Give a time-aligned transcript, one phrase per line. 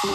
[0.00, 0.06] Quand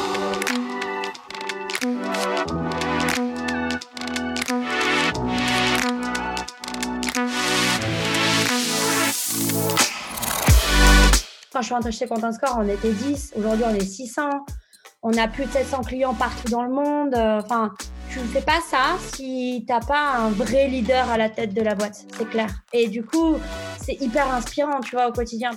[11.59, 13.33] je suis rentrée chez Content Score, on était 10.
[13.35, 14.29] Aujourd'hui, on est 600.
[15.01, 17.13] On a plus de 700 clients partout dans le monde.
[17.15, 17.73] Enfin,
[18.09, 21.53] tu ne fais pas ça si tu n'as pas un vrai leader à la tête
[21.53, 22.47] de la boîte, c'est clair.
[22.71, 23.35] Et du coup,
[23.81, 25.51] c'est hyper inspirant, tu vois, au quotidien.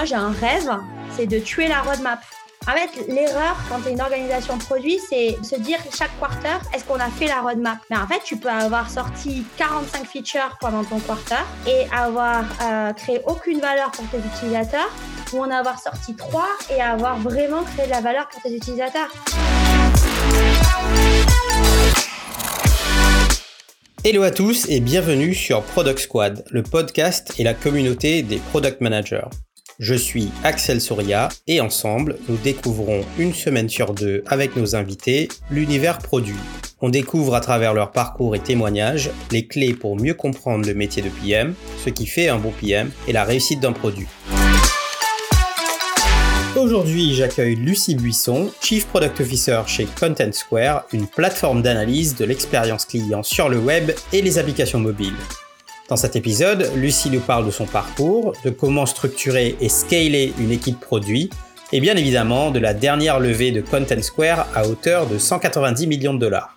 [0.00, 0.70] Moi, j'ai un rêve,
[1.14, 2.20] c'est de tuer la roadmap.
[2.66, 6.86] En fait, l'erreur quand tu es une organisation produit, c'est se dire chaque quarter, est-ce
[6.86, 7.76] qu'on a fait la roadmap?
[7.90, 12.94] Mais en fait, tu peux avoir sorti 45 features pendant ton quarter et avoir euh,
[12.94, 14.88] créé aucune valeur pour tes utilisateurs
[15.34, 19.12] ou en avoir sorti 3 et avoir vraiment créé de la valeur pour tes utilisateurs.
[24.02, 28.80] Hello à tous et bienvenue sur Product Squad, le podcast et la communauté des product
[28.80, 29.28] managers.
[29.80, 35.28] Je suis Axel Soria et ensemble, nous découvrons une semaine sur deux avec nos invités
[35.50, 36.36] l'univers produit.
[36.82, 41.00] On découvre à travers leur parcours et témoignages les clés pour mieux comprendre le métier
[41.00, 44.06] de PM, ce qui fait un bon PM et la réussite d'un produit.
[46.56, 52.84] Aujourd'hui, j'accueille Lucie Buisson, Chief Product Officer chez Content Square, une plateforme d'analyse de l'expérience
[52.84, 55.16] client sur le web et les applications mobiles.
[55.90, 60.52] Dans cet épisode, Lucie nous parle de son parcours, de comment structurer et scaler une
[60.52, 61.30] équipe produit,
[61.72, 66.14] et bien évidemment de la dernière levée de Content Square à hauteur de 190 millions
[66.14, 66.56] de dollars.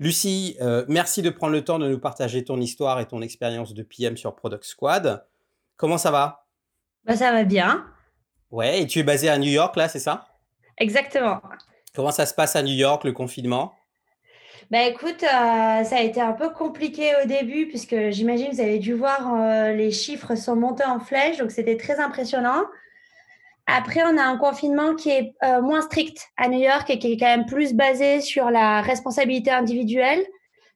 [0.00, 3.74] Lucie, euh, merci de prendre le temps de nous partager ton histoire et ton expérience
[3.74, 5.24] de PM sur Product Squad.
[5.76, 6.48] Comment ça va?
[7.04, 7.86] Bah, Ça va bien.
[8.50, 10.26] Ouais, et tu es basé à New York là, c'est ça?
[10.78, 11.40] Exactement.
[11.94, 13.72] Comment ça se passe à New York, le confinement?
[14.72, 18.78] Bah écoute, euh, ça a été un peu compliqué au début puisque j'imagine vous avez
[18.78, 22.64] dû voir euh, les chiffres sont montés en flèche, donc c'était très impressionnant.
[23.66, 27.12] Après, on a un confinement qui est euh, moins strict à New York et qui
[27.12, 30.24] est quand même plus basé sur la responsabilité individuelle.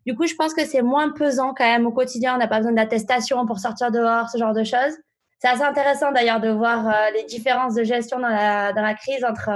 [0.05, 2.35] Du coup, je pense que c'est moins pesant quand même au quotidien.
[2.35, 4.95] On n'a pas besoin d'attestation pour sortir dehors, ce genre de choses.
[5.39, 9.25] C'est assez intéressant d'ailleurs de voir les différences de gestion dans la, dans la crise
[9.25, 9.49] entre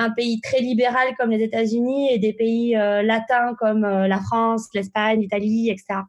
[0.00, 4.20] un pays très libéral comme les États-Unis et des pays euh, latins comme euh, la
[4.20, 6.00] France, l'Espagne, l'Italie, etc.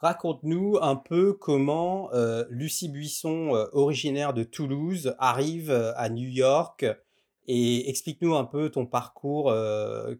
[0.00, 6.84] Raconte-nous un peu comment euh, Lucie Buisson, originaire de Toulouse, arrive à New York
[7.46, 9.54] et explique-nous un peu ton parcours.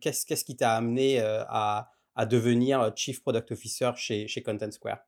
[0.01, 1.91] Qu'est-ce qui t'a amené à,
[2.31, 5.01] devenir Chief Product Officer chez, chez Content Square?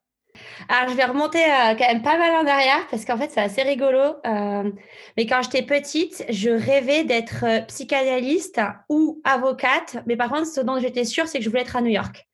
[0.69, 3.41] Alors, je vais remonter euh, quand même pas mal en arrière parce qu'en fait, c'est
[3.41, 4.17] assez rigolo.
[4.27, 4.71] Euh,
[5.17, 9.99] mais quand j'étais petite, je rêvais d'être euh, psychanalyste ou avocate.
[10.07, 12.27] Mais par contre, ce dont j'étais sûre, c'est que je voulais être à New York.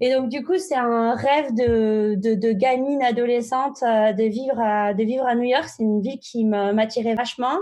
[0.00, 5.24] Et donc, du coup, c'est un rêve de, gamine adolescente de, vivre à, de vivre
[5.24, 5.66] à New York.
[5.68, 7.58] C'est une ville qui m'attirait vachement.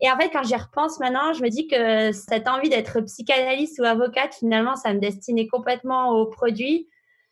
[0.00, 3.78] Et en fait, quand j'y repense maintenant, je me dis que cette envie d'être psychanalyste
[3.80, 6.88] ou avocate, finalement, ça me destinait complètement au produit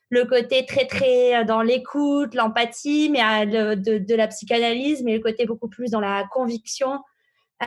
[0.09, 5.23] le côté très très euh, dans l'écoute, l'empathie, mais euh, de, la psychanalyse, mais le
[5.23, 7.01] côté beaucoup plus dans la conviction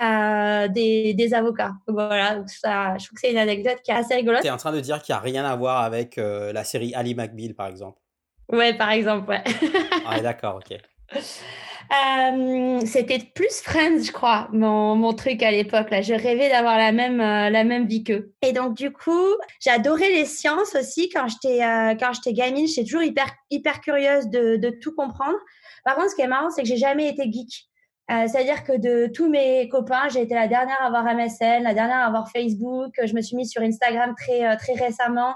[0.02, 1.74] euh, des, avocats.
[1.88, 4.42] voilà, ça, je trouve que c'est une anecdote qui est assez rigolote.
[4.42, 6.94] Tu es en train de dire qu'il n'y a rien à voir avec la série
[6.94, 8.00] Ali McBeal, par exemple
[8.52, 9.44] Ouais, par exemple, ouais.
[10.08, 10.78] ah, d'accord, ok.
[11.92, 15.90] Euh, c'était plus Friends, je crois, mon, mon truc à l'époque.
[15.90, 18.32] Là, je rêvais d'avoir la même euh, la même vie qu'eux.
[18.44, 19.28] Et donc du coup,
[19.60, 22.68] j'adorais les sciences aussi quand j'étais euh, quand j'étais gamine.
[22.68, 25.38] J'étais toujours hyper hyper curieuse de, de tout comprendre.
[25.84, 27.66] Par contre, ce qui est marrant, c'est que j'ai jamais été geek.
[28.10, 31.98] C'est-à-dire que de tous mes copains, j'ai été la dernière à avoir MSN, la dernière
[31.98, 32.92] à avoir Facebook.
[33.04, 35.36] Je me suis mise sur Instagram très très récemment.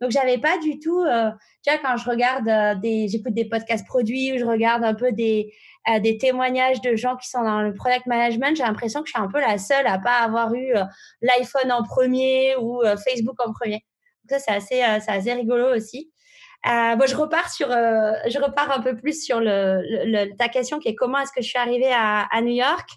[0.00, 1.30] Donc, j'avais pas du tout, euh,
[1.64, 4.94] tu vois, quand je regarde euh, des, j'écoute des podcasts produits ou je regarde un
[4.94, 5.52] peu des,
[5.88, 9.12] euh, des témoignages de gens qui sont dans le product management, j'ai l'impression que je
[9.12, 10.74] suis un peu la seule à pas avoir eu
[11.22, 13.84] l'iPhone en premier ou Facebook en premier.
[14.24, 16.12] Donc, ça, c'est assez, c'est assez rigolo aussi.
[16.64, 20.88] bon, je repars sur, je repars un peu plus sur le, le, ta question qui
[20.88, 22.88] est comment est-ce que je suis arrivée à, à New York?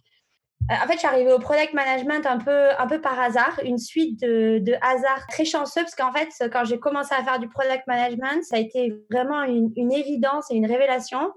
[0.69, 3.59] Euh, en fait, je suis arrivée au product management un peu, un peu par hasard,
[3.63, 7.39] une suite de, de hasards très chanceux, parce qu'en fait, quand j'ai commencé à faire
[7.39, 11.31] du product management, ça a été vraiment une, une évidence et une révélation,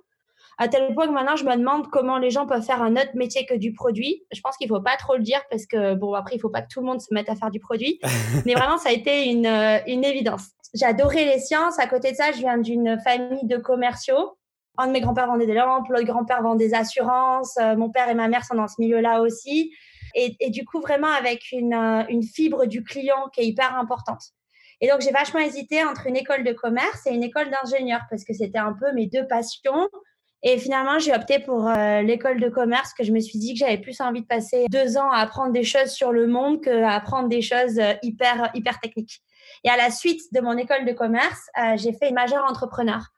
[0.59, 3.15] à tel point que maintenant, je me demande comment les gens peuvent faire un autre
[3.15, 4.23] métier que du produit.
[4.33, 6.61] Je pense qu'il faut pas trop le dire, parce que, bon, après, il faut pas
[6.61, 8.01] que tout le monde se mette à faire du produit,
[8.45, 9.47] mais vraiment, ça a été une,
[9.87, 10.51] une évidence.
[10.75, 11.79] J'adorais les sciences.
[11.79, 14.37] À côté de ça, je viens d'une famille de commerciaux.
[14.79, 17.57] Un de mes grands-pères vendait des lampes, l'autre grand-père vendait des assurances.
[17.59, 19.73] Euh, mon père et ma mère sont dans ce milieu-là aussi.
[20.15, 23.77] Et, et, du coup, vraiment avec une, euh, une fibre du client qui est hyper
[23.77, 24.23] importante.
[24.81, 28.25] Et donc, j'ai vachement hésité entre une école de commerce et une école d'ingénieur parce
[28.25, 29.89] que c'était un peu mes deux passions.
[30.43, 33.61] Et finalement, j'ai opté pour euh, l'école de commerce, que je me suis dit que
[33.61, 36.91] j'avais plus envie de passer deux ans à apprendre des choses sur le monde qu'à
[36.91, 39.23] apprendre des choses hyper, hyper techniques.
[39.65, 43.13] Et à la suite de mon école de commerce, euh, j'ai fait une entrepreneur.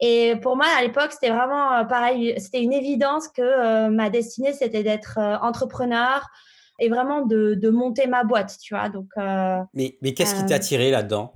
[0.00, 4.82] Et pour moi, à l'époque, c'était vraiment pareil, c'était une évidence que ma destinée, c'était
[4.82, 6.26] d'être entrepreneur
[6.78, 8.88] et vraiment de, de, monter ma boîte, tu vois.
[8.88, 9.08] Donc,
[9.74, 11.34] mais mais qu'est-ce qui t'a attiré là-dedans?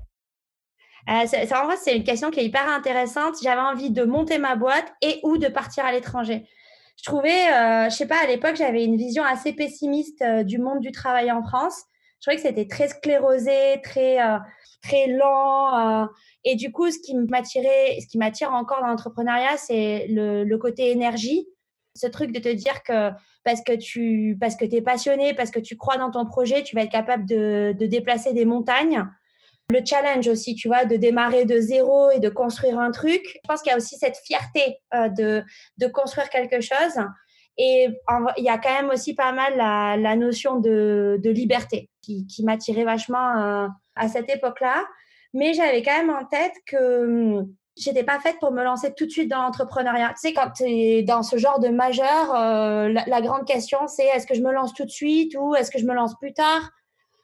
[1.10, 3.36] Euh, c'est, en vrai, c'est une question qui est hyper intéressante.
[3.42, 6.46] J'avais envie de monter ma boîte et ou de partir à l'étranger.
[6.96, 10.58] Je trouvais, euh, je sais pas, à l'époque, j'avais une vision assez pessimiste euh, du
[10.58, 11.82] monde du travail en France.
[12.24, 14.38] Je trouvais que c'était très sclérosé, très, euh,
[14.82, 16.08] très lent.
[16.42, 20.58] et du coup, ce qui m'attirait, ce qui m'attire encore dans l'entrepreneuriat, c'est le, le
[20.58, 21.46] côté énergie.
[21.94, 23.10] Ce truc de te dire que
[23.44, 26.74] parce que tu parce que es passionné, parce que tu crois dans ton projet, tu
[26.74, 29.06] vas être capable de, de déplacer des montagnes
[29.70, 33.22] le challenge aussi, tu vois, de démarrer de zéro et de construire un truc.
[33.34, 35.42] Je pense qu'il y a aussi cette fierté euh, de,
[35.78, 36.98] de construire quelque chose.
[37.56, 37.88] Et
[38.36, 42.84] il y a quand même aussi pas mal la, notion de, liberté qui, qui m'attirait
[42.84, 44.84] vachement euh, à cette époque-là.
[45.32, 49.06] Mais j'avais quand même en tête que hum, j'étais pas faite pour me lancer tout
[49.06, 50.10] de suite dans l'entrepreneuriat.
[50.10, 54.04] Tu sais, quand tu es dans ce genre de majeur, euh, la, grande question, c'est
[54.04, 56.32] est-ce que je me lance tout de suite ou est-ce que je me lance plus
[56.32, 56.70] tard?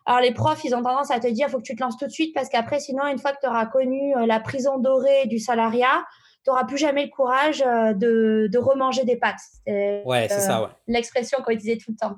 [0.06, 2.06] Alors les profs, ils ont tendance à te dire, faut que tu te lances tout
[2.06, 5.26] de suite parce qu'après, sinon, une fois que tu auras connu euh, la prison dorée
[5.26, 6.04] du salariat,
[6.44, 9.40] tu n'auras plus jamais le courage euh, de, de remanger des pâtes.
[9.66, 10.68] Ouais, c'est ça, ouais.
[10.86, 12.16] L'expression qu'on disait tout le temps.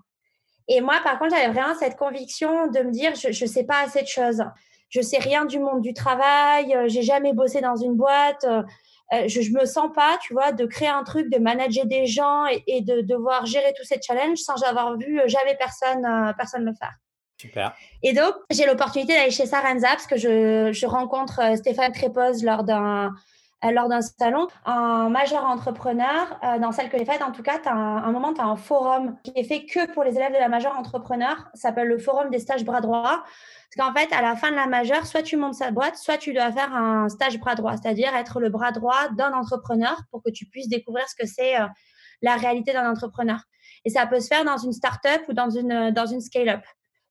[0.68, 3.82] Et moi, par contre, j'avais vraiment cette conviction de me dire, je ne sais pas
[3.84, 4.42] assez de choses.
[4.88, 6.74] Je sais rien du monde du travail.
[6.74, 8.46] Euh, j'ai jamais bossé dans une boîte.
[9.26, 12.46] Je, je me sens pas, tu vois, de créer un truc, de manager des gens
[12.46, 16.72] et, et de devoir gérer tous ces challenges sans avoir vu jamais personne, personne le
[16.72, 16.94] faire.
[17.36, 17.74] Super.
[18.02, 22.44] Et donc, j'ai l'opportunité d'aller chez Sarenza parce que je, je rencontre euh, Stéphane Trépose
[22.44, 23.10] lors d'un euh,
[23.70, 27.58] lors d'un salon, un majeur entrepreneur, euh, dans celle que j'ai faite, en tout cas,
[27.58, 30.32] tu un, un, moment, tu as un forum qui est fait que pour les élèves
[30.32, 31.36] de la majeure entrepreneur.
[31.54, 33.22] Ça s'appelle le forum des stages bras droit.
[33.74, 36.18] Parce qu'en fait, à la fin de la majeure, soit tu montes sa boîte, soit
[36.18, 40.22] tu dois faire un stage bras droit, c'est-à-dire être le bras droit d'un entrepreneur pour
[40.22, 41.66] que tu puisses découvrir ce que c'est euh,
[42.20, 43.38] la réalité d'un entrepreneur.
[43.84, 46.62] Et ça peut se faire dans une start-up ou dans une, dans une scale-up.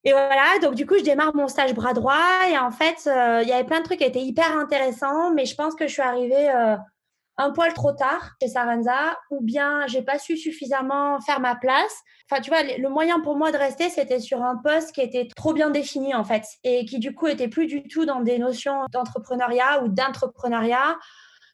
[0.04, 3.40] Et voilà, donc du coup, je démarre mon stage bras droit et en fait, euh,
[3.42, 5.92] il y avait plein de trucs qui étaient hyper intéressants, mais je pense que je
[5.92, 6.76] suis arrivée euh,
[7.38, 12.02] un poil trop tard chez Sarenza ou bien j'ai pas su suffisamment faire ma place.
[12.28, 15.28] Enfin, tu vois, le moyen pour moi de rester, c'était sur un poste qui était
[15.36, 18.38] trop bien défini en fait et qui du coup était plus du tout dans des
[18.38, 20.98] notions d'entrepreneuriat ou d'entrepreneuriat.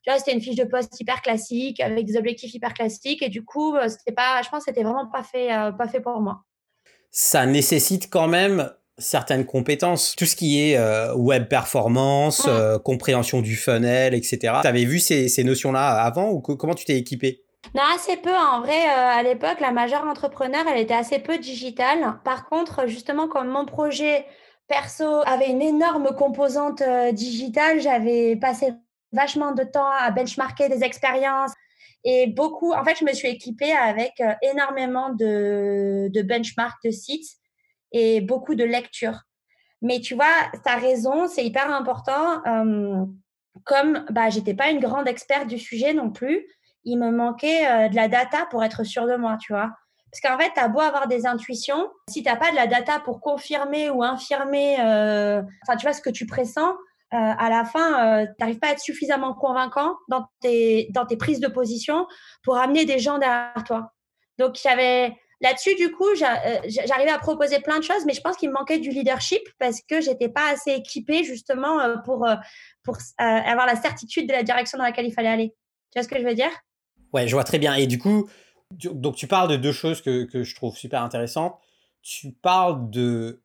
[0.04, 3.28] Tu vois, c'était une fiche de poste hyper classique avec des objectifs hyper classiques et
[3.28, 6.44] du coup, euh, c'était pas, je pense, c'était vraiment pas fait, pas fait pour moi
[7.10, 10.14] ça nécessite quand même certaines compétences.
[10.16, 14.55] Tout ce qui est euh, web performance, euh, compréhension du funnel, etc.
[14.62, 17.43] Tu avais vu ces, ces notions-là avant ou comment tu t'es équipé?
[17.75, 18.34] Non, assez peu.
[18.34, 22.19] En vrai, euh, à l'époque, la majeure entrepreneur, elle était assez peu digitale.
[22.25, 24.25] Par contre, justement, comme mon projet
[24.69, 26.82] perso avait une énorme composante
[27.12, 28.72] digitale, j'avais passé
[29.12, 31.52] vachement de temps à benchmarker des expériences,
[32.04, 37.36] et beaucoup, en fait, je me suis équipée avec euh, énormément de, benchmarks de sites
[37.92, 39.22] et beaucoup de lectures.
[39.82, 42.42] Mais tu vois, tu as raison, c'est hyper important.
[42.46, 43.04] Euh,
[43.64, 46.46] comme bah, j'étais pas une grande experte du sujet non plus,
[46.84, 49.72] il me manquait euh, de la data pour être sûre de moi, tu vois.
[50.10, 52.66] Parce qu'en fait, tu as beau avoir des intuitions, si tu n'as pas de la
[52.66, 56.73] data pour confirmer ou infirmer, enfin, tu vois, ce que tu pressens,
[57.14, 61.06] euh, à la fin, euh, tu n'arrives pas à être suffisamment convaincant dans tes, dans
[61.06, 62.06] tes prises de position
[62.42, 63.92] pour amener des gens derrière toi.
[64.38, 64.58] Donc,
[65.40, 66.14] là-dessus, du coup, euh,
[66.86, 69.80] j'arrivais à proposer plein de choses, mais je pense qu'il me manquait du leadership parce
[69.88, 72.28] que j'étais pas assez équipée justement pour,
[72.84, 75.54] pour avoir la certitude de la direction dans laquelle il fallait aller.
[75.90, 76.50] Tu vois ce que je veux dire?
[77.14, 77.74] Ouais, je vois très bien.
[77.74, 78.28] Et du coup,
[78.70, 81.58] donc tu parles de deux choses que, que je trouve super intéressantes.
[82.02, 83.42] Tu parles de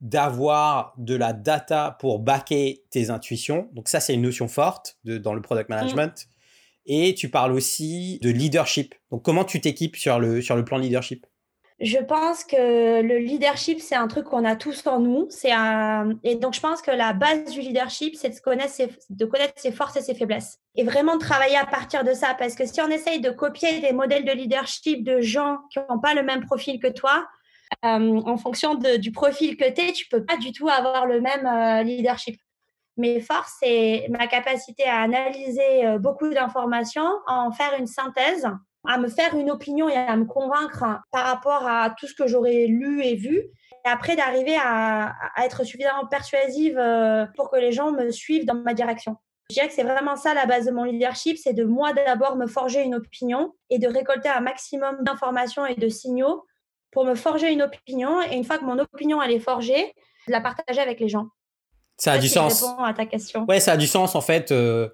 [0.00, 3.68] d'avoir de la data pour backer tes intuitions.
[3.72, 6.26] Donc ça, c'est une notion forte de, dans le product management.
[6.26, 6.90] Mm.
[6.90, 8.94] Et tu parles aussi de leadership.
[9.10, 11.26] Donc comment tu t'équipes sur le, sur le plan leadership?
[11.80, 15.28] Je pense que le leadership, c'est un truc qu'on a tous en nous.
[15.30, 16.18] C'est un...
[16.24, 18.88] Et donc, je pense que la base du leadership, c'est de connaître, ses...
[19.10, 20.58] de connaître ses forces et ses faiblesses.
[20.74, 22.34] Et vraiment travailler à partir de ça.
[22.36, 26.00] Parce que si on essaye de copier des modèles de leadership de gens qui n'ont
[26.00, 27.24] pas le même profil que toi,
[27.84, 31.20] euh, en fonction du profil que tu es, tu peux pas du tout avoir le
[31.20, 32.40] même euh, leadership.
[32.96, 38.48] Mes forces, c'est ma capacité à analyser euh, beaucoup d'informations, à en faire une synthèse,
[38.86, 42.26] à me faire une opinion et à me convaincre par rapport à tout ce que
[42.26, 43.36] j'aurais lu et vu.
[43.36, 46.82] Et après, d'arriver à, à, être suffisamment persuasive
[47.36, 49.16] pour que les gens me suivent dans ma direction.
[49.50, 52.36] Je dirais que c'est vraiment ça la base de mon leadership, c'est de moi d'abord
[52.36, 56.44] me forger une opinion et de récolter un maximum d'informations et de signaux
[56.90, 58.22] pour me forger une opinion.
[58.22, 59.94] Et une fois que mon opinion elle est forgée,
[60.28, 61.28] de la partager avec les gens.
[61.96, 62.64] Ça a du sens.
[62.84, 63.44] à ta question.
[63.48, 64.52] Ouais, ça a du sens en fait.
[64.52, 64.88] Euh,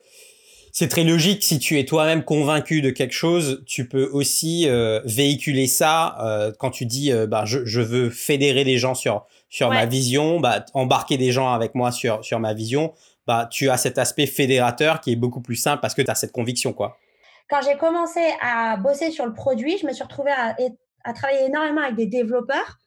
[0.72, 1.44] c'est très logique.
[1.44, 6.52] Si tu es toi-même convaincu de quelque chose, tu peux aussi euh, véhiculer ça euh,
[6.58, 10.64] quand tu dis bah, je, je, veux fédérer les gens sur sur ma vision, bah,
[10.72, 12.94] embarquer des gens avec moi sur sur ma vision.
[13.26, 16.14] Bah, tu as cet aspect fédérateur qui est beaucoup plus simple parce que tu as
[16.14, 16.96] cette conviction quoi.
[17.50, 20.56] Quand j'ai commencé à bosser sur le produit, je me suis retrouvée à,
[21.04, 22.78] à travailler énormément avec des développeurs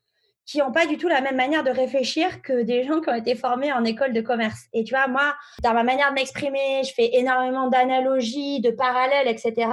[0.48, 3.16] qui n'ont pas du tout la même manière de réfléchir que des gens qui ont
[3.16, 4.62] été formés en école de commerce.
[4.72, 9.28] Et tu vois, moi, dans ma manière de m'exprimer, je fais énormément d'analogies, de parallèles,
[9.28, 9.70] etc.,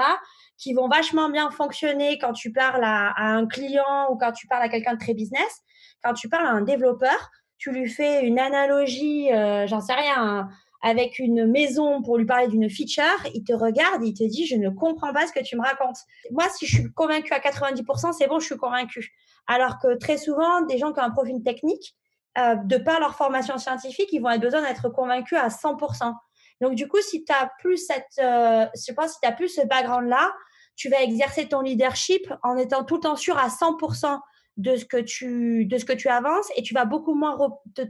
[0.59, 4.65] qui vont vachement bien fonctionner quand tu parles à, un client ou quand tu parles
[4.65, 5.63] à quelqu'un de très business.
[6.03, 10.49] Quand tu parles à un développeur, tu lui fais une analogie, euh, j'en sais rien,
[10.85, 14.55] avec une maison pour lui parler d'une feature, il te regarde, il te dit, je
[14.55, 15.97] ne comprends pas ce que tu me racontes.
[16.31, 19.15] Moi, si je suis convaincu à 90%, c'est bon, je suis convaincu.
[19.47, 21.97] Alors que très souvent, des gens qui ont un profil technique,
[22.37, 26.13] euh, de par leur formation scientifique, ils vont avoir besoin d'être convaincus à 100%.
[26.61, 29.67] Donc, du coup, si tu as plus cette, euh, je pense, si tu plus ce
[29.67, 30.33] background-là,
[30.77, 34.19] tu vas exercer ton leadership en étant tout le temps sûr à 100%
[34.57, 37.37] de ce que tu de ce que tu avances et tu vas beaucoup moins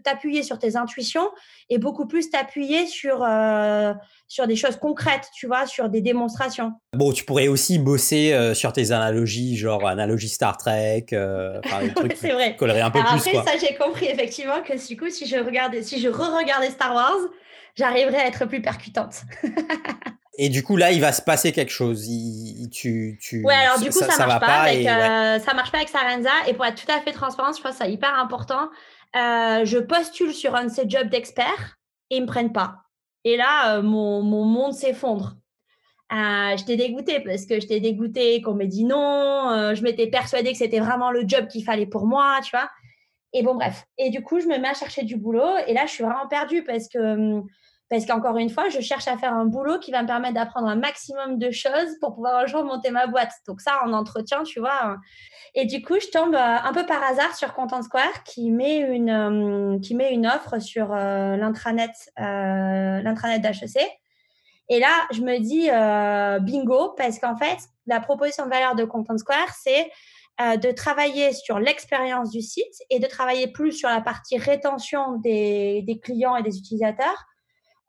[0.02, 1.28] t'appuyer sur tes intuitions
[1.68, 3.92] et beaucoup plus t'appuyer sur euh,
[4.28, 6.73] sur des choses concrètes tu vois sur des démonstrations.
[6.94, 11.61] Bon tu pourrais aussi bosser euh, sur tes analogies genre analogie Star Trek euh,
[12.16, 12.56] c'est vrai.
[12.59, 16.00] un peu plus après ça j'ai compris effectivement que du coup si je regardais si
[16.00, 17.28] je re-regardais Star Wars
[17.76, 19.23] j'arriverais à être plus percutante.
[20.37, 22.09] Et du coup, là, il va se passer quelque chose.
[22.09, 25.71] Il, tu, tu, ouais, alors du coup, ça, ça, marche pas, avec, euh, ça marche
[25.71, 26.30] pas avec Sarenza.
[26.47, 28.68] Et pour être tout à fait transparente, je pense que c'est hyper important.
[29.16, 31.78] Euh, je postule sur un de ces jobs d'expert
[32.11, 32.76] et ils me prennent pas.
[33.25, 35.37] Et là, euh, mon, mon, monde s'effondre.
[36.12, 39.73] Euh, j'étais dégoûtée parce que j'étais dégoûtée qu'on m'ait dit non.
[39.75, 42.68] je m'étais persuadée que c'était vraiment le job qu'il fallait pour moi, tu vois.
[43.33, 43.87] Et bon, bref.
[43.99, 45.56] Et du coup, je me mets à chercher du boulot.
[45.66, 47.47] Et là, je suis vraiment perdue parce que hum,
[47.95, 50.67] parce qu'encore une fois, je cherche à faire un boulot qui va me permettre d'apprendre
[50.67, 53.31] un maximum de choses pour pouvoir un jour monter ma boîte.
[53.47, 54.81] Donc ça, en entretien, tu vois.
[54.83, 54.97] Hein.
[55.55, 58.79] Et du coup, je tombe euh, un peu par hasard sur Content Square qui met
[58.79, 63.79] une, euh, qui met une offre sur euh, l'intranet, l'intranet d'HEC.
[64.69, 65.69] Et là, je me dis
[66.45, 69.89] bingo, parce qu'en fait, la proposition de valeur de Content Square, c'est
[70.41, 75.83] de travailler sur l'expérience du site et de travailler plus sur la partie rétention des,
[75.83, 77.25] des clients et des utilisateurs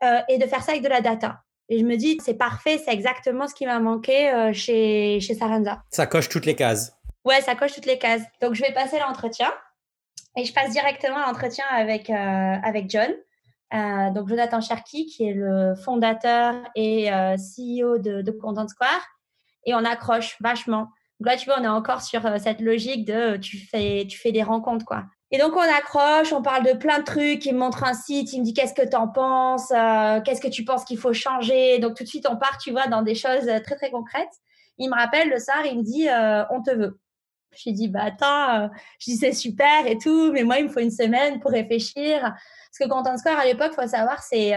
[0.04, 1.42] euh, et de faire ça avec de la data.
[1.70, 5.34] Et je me dis, c'est parfait, c'est exactement ce qui m'a manqué euh, chez, chez
[5.34, 5.82] Sarenza.
[5.90, 6.96] Ça coche toutes les cases.
[7.24, 8.22] Ouais, ça coche toutes les cases.
[8.42, 9.52] Donc, je vais passer l'entretien
[10.38, 13.12] et je passe directement l'entretien avec, euh, avec John.
[14.14, 19.08] donc, Jonathan Cherky, qui est le fondateur et CEO de, de, Content Square.
[19.66, 20.90] Et on accroche vachement.
[21.20, 24.32] Donc là, tu vois, on est encore sur cette logique de tu fais, tu fais
[24.32, 25.06] des rencontres, quoi.
[25.36, 27.46] Et donc, on accroche, on parle de plein de trucs.
[27.46, 30.39] Il me montre un site, il me dit qu'est-ce que tu en penses, euh, qu'est-ce
[30.39, 31.77] que tu penses qu'il faut changer?
[31.80, 34.32] Donc, tout de suite, on part, tu vois, dans des choses très, très concrètes.
[34.77, 37.01] Il me rappelle le soir, il me dit euh, on te veut.
[37.51, 38.68] Je lui dis bah attends, euh,
[39.00, 42.22] je dis c'est super et tout, mais moi, il me faut une semaine pour réfléchir.
[42.22, 44.54] Parce que Content Score, à l'époque, il faut savoir, c'est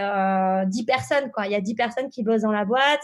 [0.65, 1.45] 10 personnes, quoi.
[1.47, 3.03] Il y a 10 personnes qui bossent dans la boîte.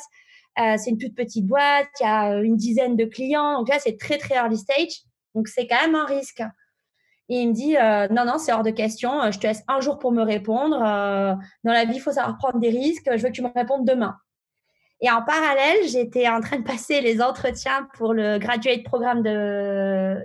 [0.58, 3.58] c'est une toute petite boîte, il y a une dizaine de clients.
[3.58, 5.04] Donc là, c'est très, très early stage.
[5.34, 6.42] Donc, c'est quand même un risque.
[7.30, 9.22] Et il me dit euh, non, non, c'est hors de question.
[9.22, 10.76] Euh, je te laisse un jour pour me répondre.
[10.76, 13.10] Euh, dans la vie, il faut savoir prendre des risques.
[13.12, 14.16] Je veux que tu me répondes demain.
[15.02, 20.18] Et en parallèle, j'étais en train de passer les entretiens pour le graduate programme de,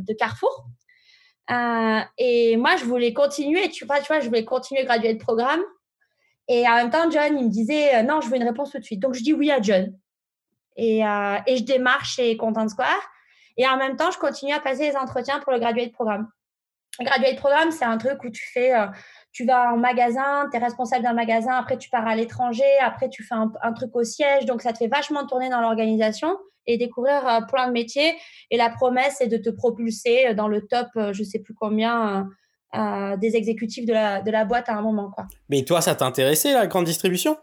[0.00, 0.66] de, Carrefour.
[2.18, 3.70] et moi, je voulais continuer.
[3.70, 5.62] Tu vois, tu vois, je voulais continuer le graduate programme.
[6.48, 8.84] Et en même temps, John, il me disait non, je veux une réponse tout de
[8.84, 9.00] suite.
[9.00, 9.96] Donc, je dis oui à John.
[10.76, 13.00] Et, et je démarre chez Content Square.
[13.56, 16.28] Et en même temps, je continue à passer les entretiens pour le graduate programme.
[16.98, 18.86] Le graduate programme, c'est un truc où tu fais, euh,
[19.32, 23.08] tu vas en magasin, tu es responsable d'un magasin, après tu pars à l'étranger, après
[23.08, 24.46] tu fais un, truc au siège.
[24.46, 28.14] Donc, ça te fait vachement tourner dans l'organisation et découvrir euh, plein de métiers.
[28.50, 32.28] Et la promesse, c'est de te propulser dans le top, euh, je sais plus combien,
[33.16, 35.10] des exécutifs de la, de la boîte à un moment.
[35.10, 35.24] Quoi.
[35.48, 37.38] Mais toi, ça t'intéressait, la grande distribution?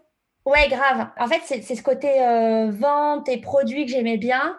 [0.46, 1.08] Ouais, grave.
[1.18, 2.08] En fait, c'est ce côté
[2.70, 4.56] vente et produits que j'aimais bien.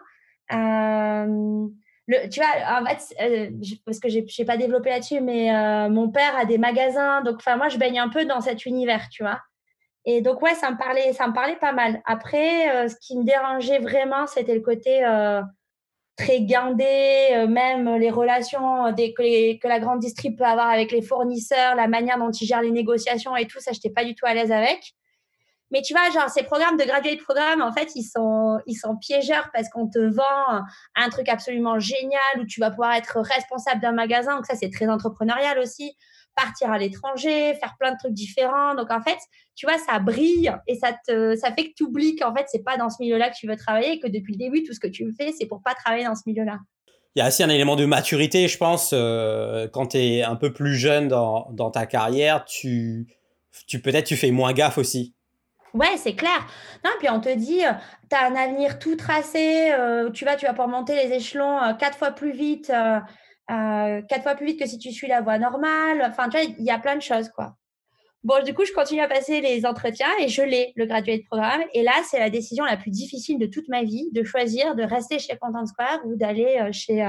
[0.53, 1.67] Euh,
[2.07, 3.49] le, tu vois, en fait, euh,
[3.85, 7.41] parce que j'ai, n'ai pas développé là-dessus, mais euh, mon père a des magasins, donc
[7.57, 9.39] moi je baigne un peu dans cet univers, tu vois.
[10.05, 12.01] Et donc ouais, ça me parlait, ça me parlait pas mal.
[12.05, 15.03] Après, ce qui me dérangeait vraiment, c'était le côté
[16.15, 21.87] très guindé, même les relations que, la grande distrib peut avoir avec les fournisseurs, la
[21.87, 24.51] manière dont ils gèrent les négociations et tout, ça, j'étais pas du tout à l'aise
[24.51, 24.93] avec.
[25.75, 28.95] Mais tu vois, genre, ces programmes de graduate programme, en fait, ils sont, ils sont
[28.95, 30.63] piégeurs parce qu'on te vend
[30.95, 34.37] un truc absolument génial où tu vas pouvoir être responsable d'un magasin.
[34.37, 35.91] Donc, ça, c'est très entrepreneurial aussi.
[36.33, 38.73] Partir à l'étranger, faire plein de trucs différents.
[38.75, 39.17] Donc, en fait,
[39.53, 42.63] tu vois, ça brille et ça te, ça fait que tu oublies qu'en fait, c'est
[42.63, 44.79] pas dans ce milieu-là que tu veux travailler et que depuis le début, tout ce
[44.79, 46.59] que tu fais, c'est pour pas travailler dans ce milieu-là.
[47.17, 50.37] Il y a aussi un élément de maturité, je pense, euh, quand tu es un
[50.37, 53.07] peu plus jeune dans, dans ta carrière, tu,
[53.67, 55.15] tu peut-être tu fais moins gaffe aussi.
[55.75, 56.47] Ouais, c'est clair.
[56.85, 57.71] Non, puis on te dit, euh,
[58.09, 61.61] tu as un avenir tout tracé, euh, tu vas, tu vas pouvoir monter les échelons
[61.61, 62.71] euh, quatre fois plus vite,
[63.47, 66.01] quatre fois plus vite que si tu suis la voie normale.
[66.07, 67.55] Enfin, tu vois, il y a plein de choses, quoi.
[68.23, 71.61] Bon, du coup, je continue à passer les entretiens et je l'ai, le graduate programme.
[71.73, 74.83] Et là, c'est la décision la plus difficile de toute ma vie, de choisir de
[74.83, 77.05] rester chez Content Square ou d'aller chez,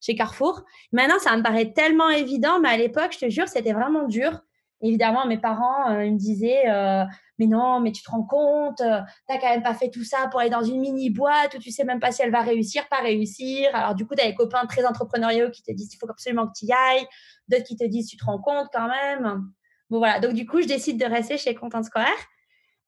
[0.00, 0.64] chez Carrefour.
[0.92, 4.40] Maintenant, ça me paraît tellement évident, mais à l'époque, je te jure, c'était vraiment dur.
[4.80, 6.64] Évidemment, mes parents, ils me disaient
[7.38, 10.04] mais non, mais tu te rends compte, euh, tu n'as quand même pas fait tout
[10.04, 12.42] ça pour aller dans une mini boîte où tu sais même pas si elle va
[12.42, 13.70] réussir, pas réussir.
[13.74, 16.46] Alors du coup, tu as des copains très entrepreneuriaux qui te disent il faut absolument
[16.48, 17.06] que tu y ailles,
[17.48, 19.44] d'autres qui te disent tu te rends compte quand même.
[19.90, 22.06] Bon voilà, donc du coup, je décide de rester chez Content Square.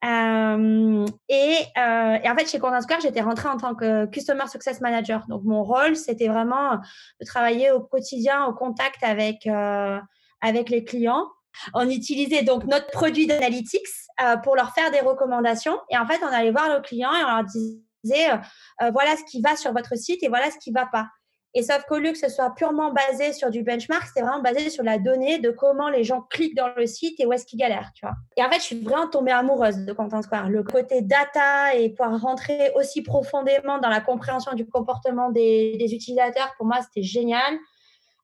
[0.03, 4.47] Euh, et, euh, et, en fait, chez Content Square, j'étais rentrée en tant que Customer
[4.51, 5.27] Success Manager.
[5.29, 6.79] Donc, mon rôle, c'était vraiment
[7.21, 9.47] de travailler au quotidien, au contact avec,
[10.41, 11.27] avec les clients
[11.75, 13.87] on utilisait donc notre produit d'analytics
[14.23, 15.79] euh, pour leur faire des recommandations.
[15.91, 18.37] Et en fait, on allait voir nos clients et on leur disait euh,
[18.83, 21.07] euh, voilà ce qui va sur votre site et voilà ce qui va pas.
[21.53, 24.71] Et sauf qu'au lieu que ce soit purement basé sur du benchmark, c'était vraiment basé
[24.71, 27.59] sur la donnée de comment les gens cliquent dans le site et où est-ce qu'ils
[27.59, 27.91] galèrent.
[28.37, 30.49] Et en fait, je suis vraiment tombée amoureuse de Content Square.
[30.49, 36.55] Le côté data et pouvoir rentrer aussi profondément dans la compréhension du comportement des utilisateurs,
[36.57, 37.59] pour moi, c'était génial.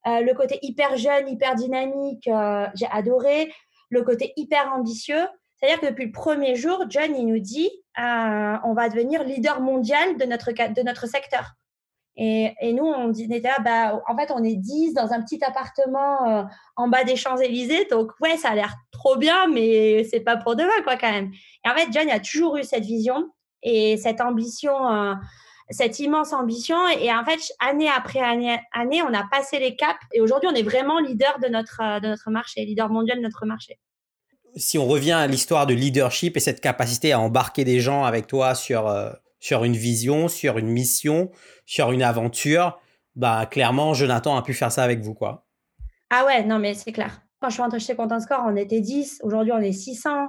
[0.06, 3.52] Euh, le côté hyper jeune, hyper dynamique, euh, j'ai adoré.
[3.90, 5.26] Le côté hyper ambitieux.
[5.54, 9.60] C'est-à-dire que depuis le premier jour, John, il nous dit, euh, on va devenir leader
[9.60, 11.52] mondial de notre, de notre secteur.
[12.16, 15.42] Et, et nous, on était là, bah, en fait, on est 10 dans un petit
[15.44, 17.86] appartement en bas des Champs-Élysées.
[17.90, 21.30] Donc, ouais, ça a l'air trop bien, mais c'est pas pour demain, quoi, quand même.
[21.64, 23.30] Et en fait, John a toujours eu cette vision
[23.62, 25.16] et cette ambition
[25.70, 26.76] cette immense ambition.
[26.88, 29.98] Et en fait, année après année, année on a passé les caps.
[30.12, 33.22] Et aujourd'hui, on est vraiment leader de notre, euh, de notre marché, leader mondial de
[33.22, 33.78] notre marché.
[34.56, 38.26] Si on revient à l'histoire de leadership et cette capacité à embarquer des gens avec
[38.26, 41.30] toi sur, euh, sur une vision, sur une mission,
[41.66, 42.78] sur une aventure,
[43.16, 45.46] bah clairement, Jonathan a pu faire ça avec vous, quoi.
[46.10, 47.20] Ah ouais, non, mais c'est clair.
[47.40, 49.20] Quand je suis rentrée chez Content Score, on était 10.
[49.22, 50.28] Aujourd'hui, on est 600.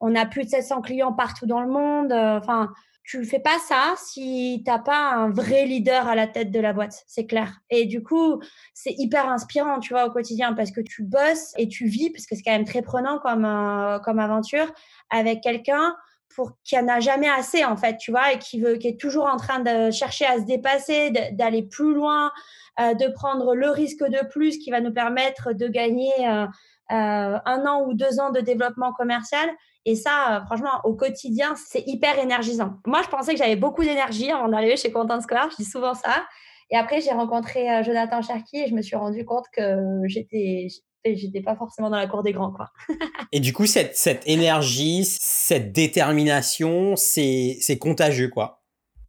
[0.00, 2.12] On a plus de 700 clients partout dans le monde.
[2.12, 2.70] Euh, enfin,
[3.06, 6.72] tu fais pas ça si t'as pas un vrai leader à la tête de la
[6.72, 7.60] boîte, c'est clair.
[7.70, 8.42] Et du coup,
[8.74, 12.26] c'est hyper inspirant, tu vois, au quotidien parce que tu bosses et tu vis, parce
[12.26, 14.66] que c'est quand même très prenant comme euh, comme aventure,
[15.10, 15.94] avec quelqu'un
[16.34, 19.00] pour qui en a jamais assez en fait, tu vois, et qui veut, qui est
[19.00, 22.32] toujours en train de chercher à se dépasser, d'aller plus loin,
[22.80, 26.46] euh, de prendre le risque de plus qui va nous permettre de gagner euh,
[26.90, 29.48] un an ou deux ans de développement commercial.
[29.86, 32.74] Et ça, euh, franchement, au quotidien, c'est hyper énergisant.
[32.86, 35.48] Moi, je pensais que j'avais beaucoup d'énergie avant d'arriver chez Content Square.
[35.52, 36.26] Je dis souvent ça.
[36.70, 40.68] Et après, j'ai rencontré euh, Jonathan Cherki et je me suis rendu compte que j'étais
[41.04, 42.66] j'étais pas forcément dans la cour des grands quoi.
[43.30, 48.64] et du coup cette, cette énergie, cette détermination, c'est c'est contagieux quoi.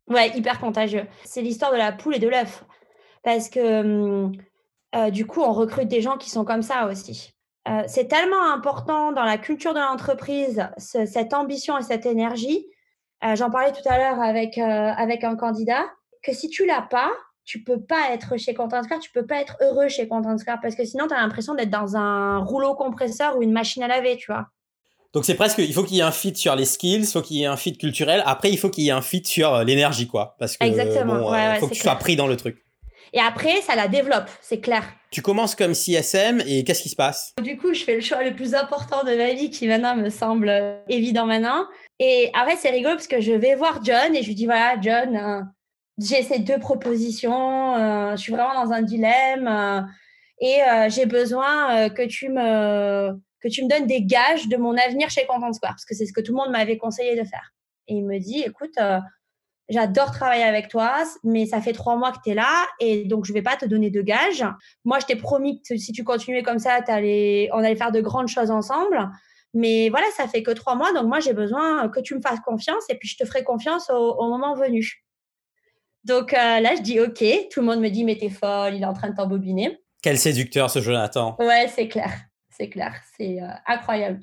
[0.08, 1.08] Ouais, hyper contagieux.
[1.26, 2.64] C'est l'histoire de la poule et de l'œuf
[3.24, 4.32] parce que hum,
[4.96, 7.34] euh, du coup, on recrute des gens qui sont comme ça aussi.
[7.68, 12.66] Euh, c'est tellement important dans la culture de l'entreprise, cette ambition et cette énergie.
[13.24, 15.84] Euh, j'en parlais tout à l'heure avec, euh, avec un candidat,
[16.24, 17.12] que si tu l'as pas,
[17.46, 20.60] tu peux pas être chez Content Square, tu peux pas être heureux chez Content Square
[20.62, 23.88] parce que sinon tu as l'impression d'être dans un rouleau compresseur ou une machine à
[23.88, 24.48] laver, tu vois.
[25.14, 27.22] Donc c'est presque, il faut qu'il y ait un fit sur les skills, il faut
[27.22, 28.22] qu'il y ait un fit culturel.
[28.26, 30.36] Après, il faut qu'il y ait un fit sur l'énergie, quoi.
[30.38, 31.34] Parce que Exactement.
[31.36, 32.67] il faut que tu sois pris dans le truc.
[33.14, 34.84] Et après, ça la développe, c'est clair.
[35.12, 37.34] Tu commences comme CSM et qu'est-ce qui se passe?
[37.42, 40.10] Du coup, je fais le choix le plus important de ma vie qui maintenant me
[40.10, 41.66] semble évident maintenant.
[42.00, 44.80] Et fait, c'est rigolo parce que je vais voir John et je lui dis voilà,
[44.82, 45.42] John, euh,
[45.98, 49.82] j'ai ces deux propositions, euh, je suis vraiment dans un dilemme euh,
[50.40, 55.10] et j'ai besoin que tu me que tu me donnes des gages de mon avenir
[55.10, 57.54] chez Content Square parce que c'est ce que tout le monde m'avait conseillé de faire.
[57.88, 58.78] Et il me dit écoute,
[59.70, 63.26] J'adore travailler avec toi, mais ça fait trois mois que tu es là et donc
[63.26, 64.46] je vais pas te donner de gages.
[64.86, 68.00] Moi, je t'ai promis que si tu continuais comme ça, allais, on allait faire de
[68.00, 69.10] grandes choses ensemble.
[69.54, 72.40] Mais voilà, ça fait que trois mois, donc moi, j'ai besoin que tu me fasses
[72.42, 75.04] confiance et puis je te ferai confiance au, moment venu.
[76.06, 77.24] Donc euh, là, je dis OK.
[77.52, 79.78] Tout le monde me dit, mais t'es folle, il est en train de t'embobiner.
[80.02, 81.36] Quel séducteur ce Jonathan.
[81.40, 82.12] Ouais, c'est clair.
[82.58, 84.22] c'est clair, c'est euh, incroyable.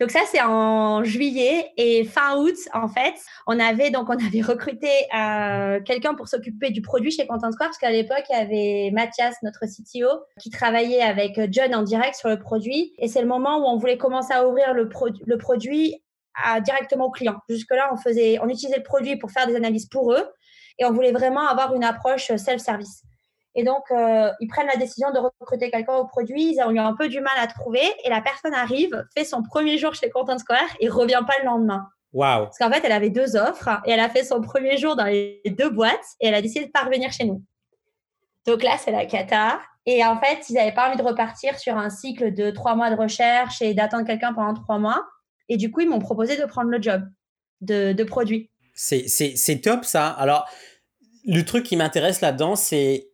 [0.00, 3.14] Donc ça, c'est en juillet et fin août, en fait,
[3.46, 7.68] on avait donc on avait recruté euh, quelqu'un pour s'occuper du produit chez Content Square
[7.68, 10.08] parce qu'à l'époque, il y avait Mathias, notre CTO,
[10.40, 12.92] qui travaillait avec John en direct sur le produit.
[12.98, 14.88] Et c'est le moment où on voulait commencer à ouvrir le,
[15.26, 16.02] le produit
[16.64, 17.38] directement aux clients.
[17.48, 20.26] Jusque-là, on faisait, on utilisait le produit pour faire des analyses pour eux
[20.78, 23.02] et on voulait vraiment avoir une approche self-service.
[23.54, 26.54] Et donc, euh, ils prennent la décision de recruter quelqu'un au produit.
[26.54, 27.82] Ils ont eu un peu du mal à trouver.
[28.04, 31.46] Et la personne arrive, fait son premier jour chez Content Square et revient pas le
[31.46, 31.86] lendemain.
[32.12, 32.44] Wow.
[32.44, 35.04] Parce qu'en fait, elle avait deux offres et elle a fait son premier jour dans
[35.04, 37.42] les deux boîtes et elle a décidé de pas revenir chez nous.
[38.46, 39.60] Donc là, c'est la cata.
[39.86, 42.90] Et en fait, ils n'avaient pas envie de repartir sur un cycle de trois mois
[42.90, 45.04] de recherche et d'attendre quelqu'un pendant trois mois.
[45.48, 47.02] Et du coup, ils m'ont proposé de prendre le job
[47.60, 48.50] de, de produit.
[48.74, 50.08] C'est top ça.
[50.08, 50.48] Alors,
[51.26, 53.08] le truc qui m'intéresse là-dedans, c'est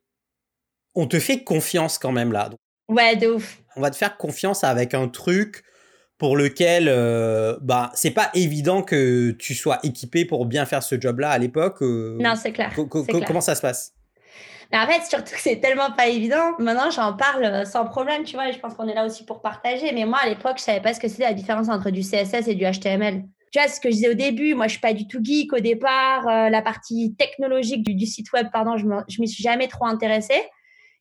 [1.00, 2.50] on te fait confiance quand même là.
[2.88, 3.58] Ouais, de ouf.
[3.76, 5.64] On va te faire confiance avec un truc
[6.18, 11.00] pour lequel euh, bah c'est pas évident que tu sois équipé pour bien faire ce
[11.00, 11.80] job-là à l'époque.
[11.80, 12.74] Euh, non, c'est clair,
[13.26, 13.94] Comment ça se passe?
[14.70, 16.52] Mais en fait, surtout que c'est tellement pas évident.
[16.58, 18.50] Maintenant, j'en parle euh, sans problème, tu vois.
[18.50, 19.90] Et je pense qu'on est là aussi pour partager.
[19.92, 22.46] Mais moi, à l'époque, je savais pas ce que c'était la différence entre du CSS
[22.46, 23.24] et du HTML.
[23.50, 25.52] Tu vois, ce que je disais au début, moi, je suis pas du tout geek
[25.54, 26.24] au départ.
[26.26, 30.40] la partie technologique du, site web, pardon, je m'y suis jamais trop intéressée.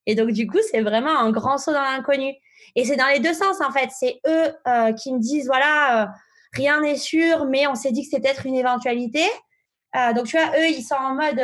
[0.10, 2.34] Et donc, du coup, c'est vraiment un grand saut dans l'inconnu.
[2.76, 3.90] Et c'est dans les deux sens, en fait.
[3.92, 6.08] C'est eux euh, qui me disent, voilà, euh,
[6.54, 9.24] rien n'est sûr, mais on s'est dit que c'était peut-être une éventualité.
[9.96, 11.40] Euh, donc, tu vois, eux, ils sont en mode,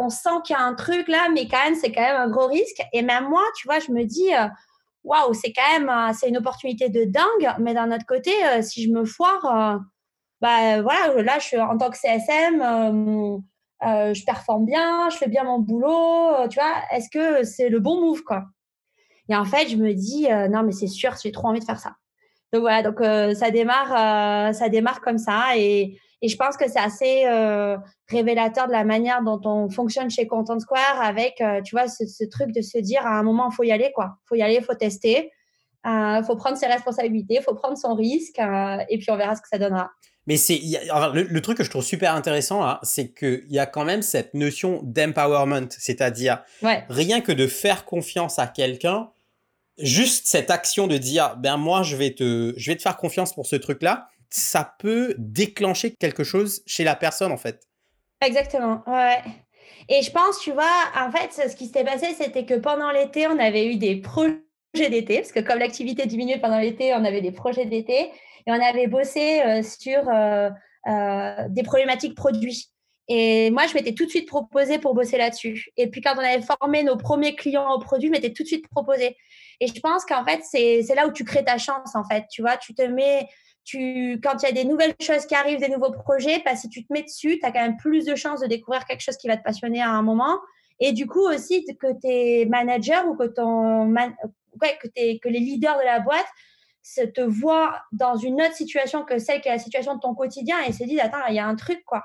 [0.00, 2.28] on sent qu'il y a un truc là, mais quand même, c'est quand même un
[2.28, 2.82] gros risque.
[2.92, 4.30] Et même moi, tu vois, je me dis,
[5.04, 7.54] waouh, c'est quand même, c'est une opportunité de dingue.
[7.60, 9.78] Mais d'un autre côté, si je me foire,
[10.40, 13.42] bah voilà, là, je suis en tant que CSM,
[13.86, 17.68] euh, je performe bien, je fais bien mon boulot, euh, tu vois, est-ce que c'est
[17.68, 18.44] le bon move, quoi?
[19.28, 21.64] Et en fait, je me dis, euh, non, mais c'est sûr, j'ai trop envie de
[21.64, 21.94] faire ça.
[22.52, 22.98] Donc voilà, donc
[23.36, 27.24] ça démarre, ça démarre comme ça, et, et je pense que c'est assez
[28.08, 32.24] révélateur de la manière dont on fonctionne chez Content Square, avec, tu vois, ce, ce,
[32.24, 34.16] truc de se dire, à un moment, faut y aller, quoi.
[34.24, 35.30] Faut y aller, faut tester,
[35.84, 39.48] faut prendre ses responsabilités, il faut prendre son risque, et puis on verra ce que
[39.48, 39.90] ça donnera.
[40.28, 40.60] Mais c'est
[41.14, 44.34] le, truc que je trouve super intéressant là, c'est qu'il y a quand même cette
[44.34, 49.10] notion d'empowerment, c'est-à-dire rien que de faire confiance à quelqu'un,
[49.78, 53.32] juste cette action de dire ben moi je vais te je vais te faire confiance
[53.32, 57.66] pour ce truc-là, ça peut déclencher quelque chose chez la personne en fait.
[58.20, 58.82] Exactement.
[58.86, 59.22] Ouais.
[59.88, 60.64] Et je pense, tu vois,
[60.94, 64.42] en fait, ce qui s'est passé, c'était que pendant l'été, on avait eu des projets
[64.74, 68.10] d'été, parce que comme l'activité diminuait pendant l'été, on avait des projets d'été
[68.46, 70.50] et on avait bossé euh, sur euh,
[70.86, 72.68] euh, des problématiques produits.
[73.10, 75.70] Et moi, je m'étais tout de suite proposée pour bosser là-dessus.
[75.78, 78.48] Et puis, quand on avait formé nos premiers clients au produit, je m'étais tout de
[78.48, 79.16] suite proposée.
[79.60, 82.24] Et je pense qu'en fait, c'est là où tu crées ta chance, en fait.
[82.30, 83.26] Tu vois, tu te mets,
[83.64, 86.68] tu, quand il y a des nouvelles choses qui arrivent, des nouveaux projets, bah, si
[86.68, 89.16] tu te mets dessus, tu as quand même plus de chances de découvrir quelque chose
[89.16, 90.38] qui va te passionner à un moment.
[90.78, 93.86] Et du coup, aussi, que tes managers ou que, ton
[94.58, 96.26] que, que les leaders de la boîte
[97.14, 100.56] te voient dans une autre situation que celle qui est la situation de ton quotidien
[100.66, 102.04] et se disent attends il y a un truc quoi.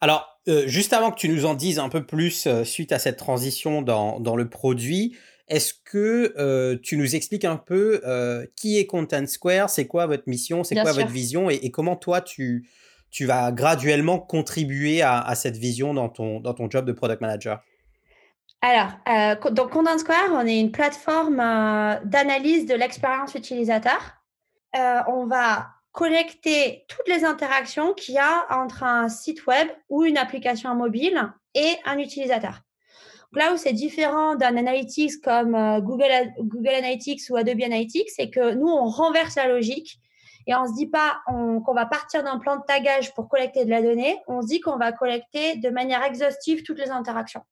[0.00, 2.98] Alors euh, juste avant que tu nous en dises un peu plus euh, suite à
[2.98, 5.16] cette transition dans, dans le produit,
[5.48, 8.02] est-ce que euh, tu nous expliques un peu
[8.56, 11.50] qui est Content Square, c'est quoi votre mission, c'est quoi votre vision?
[11.50, 12.68] Et, comment toi tu,
[13.10, 17.20] tu vas graduellement contribuer à, à, cette vision dans ton, dans ton job de product
[17.20, 17.60] manager?
[18.60, 24.00] Alors, euh, donc Content Square, on est une plateforme euh, d'analyse de l'expérience utilisateur.
[24.76, 30.04] Euh, on va collecter toutes les interactions qu'il y a entre un site web ou
[30.04, 32.60] une application mobile et un utilisateur.
[33.32, 38.54] Là où c'est différent d'un analytics comme Google, Google Analytics ou Adobe Analytics, c'est que
[38.54, 40.00] nous, on renverse la logique
[40.46, 43.64] et on ne se dit pas qu'on va partir d'un plan de tagage pour collecter
[43.64, 47.42] de la donnée, on se dit qu'on va collecter de manière exhaustive toutes les interactions.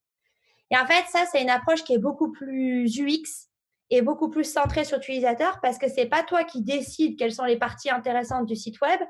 [0.70, 3.48] Et en fait, ça, c'est une approche qui est beaucoup plus UX
[3.90, 7.44] et beaucoup plus centrée sur l'utilisateur parce que c'est pas toi qui décides quelles sont
[7.44, 9.00] les parties intéressantes du site web,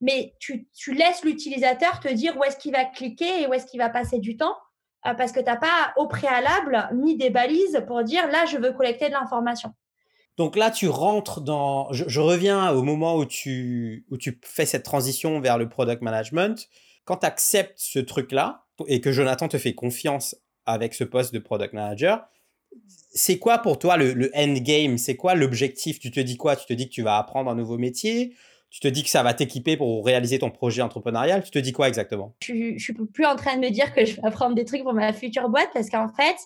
[0.00, 3.80] mais tu, laisses l'utilisateur te dire où est-ce qu'il va cliquer et où est-ce qu'il
[3.80, 4.56] va passer du temps
[5.06, 8.56] euh, parce que tu n'as pas au préalable mis des balises pour dire là, je
[8.56, 9.72] veux collecter de l'information.
[10.36, 11.92] Donc là, tu rentres dans.
[11.92, 16.02] Je, je, reviens au moment où tu, où tu fais cette transition vers le product
[16.02, 16.68] management.
[17.04, 21.38] Quand tu acceptes ce truc-là et que Jonathan te fait confiance avec ce poste de
[21.38, 22.26] product manager.
[23.14, 25.98] C'est quoi pour toi le, le endgame C'est quoi l'objectif?
[25.98, 26.56] Tu te dis quoi?
[26.56, 28.34] Tu te dis que tu vas apprendre un nouveau métier?
[28.70, 31.44] Tu te dis que ça va t'équiper pour réaliser ton projet entrepreneurial?
[31.44, 32.34] Tu te dis quoi exactement?
[32.42, 34.82] Je ne suis plus en train de me dire que je vais apprendre des trucs
[34.82, 36.36] pour ma future boîte parce qu'en fait,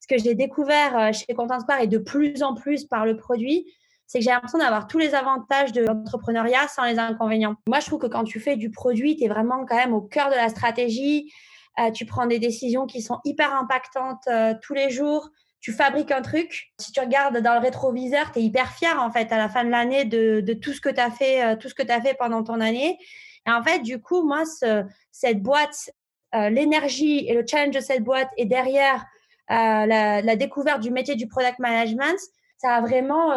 [0.00, 3.16] ce que j'ai découvert euh, chez Content Square et de plus en plus par le
[3.16, 3.64] produit,
[4.08, 7.54] c'est que j'ai l'impression d'avoir tous les avantages de l'entrepreneuriat sans les inconvénients.
[7.68, 10.00] Moi, je trouve que quand tu fais du produit, tu es vraiment quand même au
[10.00, 11.30] cœur de la stratégie.
[11.78, 15.30] Euh, tu prends des décisions qui sont hyper impactantes euh, tous les jours.
[15.60, 16.72] Tu fabriques un truc.
[16.78, 19.64] Si tu regardes dans le rétroviseur, tu es hyper fier en fait à la fin
[19.64, 21.88] de l'année de, de, tout ce que tu as fait, euh, tout ce que tu
[22.02, 22.98] fait pendant ton année.
[23.46, 25.90] Et en fait, du coup, moi, ce, cette boîte,
[26.34, 29.06] l'énergie et le challenge de cette boîte et derrière
[29.48, 32.18] la, la, découverte du métier du product management,
[32.58, 33.32] ça a vraiment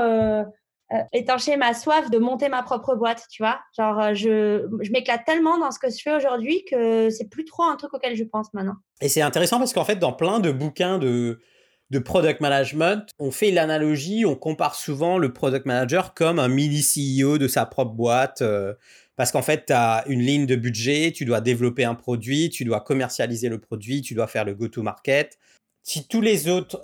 [0.93, 3.61] euh, étancher ma soif de monter ma propre boîte, tu vois.
[3.77, 7.45] Genre, euh, je, je m'éclate tellement dans ce que je fais aujourd'hui que c'est plus
[7.45, 8.75] trop un truc auquel je pense maintenant.
[8.99, 11.39] Et c'est intéressant parce qu'en fait, dans plein de bouquins de,
[11.91, 16.81] de product management, on fait l'analogie, on compare souvent le product manager comme un mini
[16.81, 18.41] CEO de sa propre boîte.
[18.41, 18.73] Euh,
[19.15, 22.65] parce qu'en fait, tu as une ligne de budget, tu dois développer un produit, tu
[22.65, 25.37] dois commercialiser le produit, tu dois faire le go-to-market.
[25.83, 26.81] Si tous les autres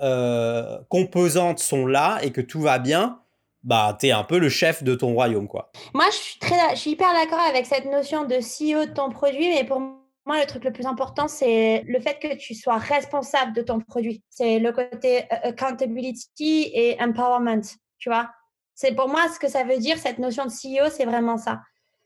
[0.90, 3.20] composantes sont là et que tout va bien,
[3.64, 5.72] bah, tu es un peu le chef de ton royaume, quoi.
[5.94, 9.10] Moi, je suis, très, je suis hyper d'accord avec cette notion de CEO de ton
[9.10, 12.78] produit, mais pour moi, le truc le plus important, c'est le fait que tu sois
[12.78, 14.24] responsable de ton produit.
[14.30, 17.62] C'est le côté euh, accountability et empowerment,
[17.98, 18.30] tu vois.
[18.76, 21.62] C'est pour moi ce que ça veut dire, cette notion de CEO, c'est vraiment ça.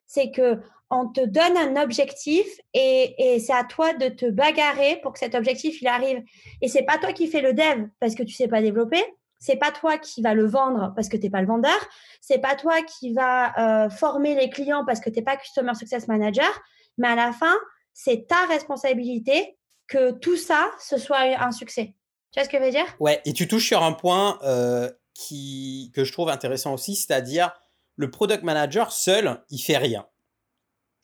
[0.05, 0.59] C'est que
[0.89, 5.19] on te donne un objectif et, et c'est à toi de te bagarrer pour que
[5.19, 6.21] cet objectif il arrive.
[6.61, 9.03] Et c'est pas toi qui fais le dev parce que tu sais pas développer,
[9.41, 11.77] c'est pas toi qui va le vendre parce que tu n'es pas le vendeur.
[12.21, 15.73] C'est pas toi qui va euh, former les clients parce que tu n'es pas Customer
[15.73, 16.47] Success Manager.
[16.99, 17.57] Mais à la fin,
[17.91, 21.95] c'est ta responsabilité que tout ça, ce soit un succès.
[22.31, 22.85] Tu vois ce que je veux dire?
[22.99, 27.51] Ouais, et tu touches sur un point euh, qui, que je trouve intéressant aussi, c'est-à-dire
[27.95, 30.05] le product manager seul, il fait rien.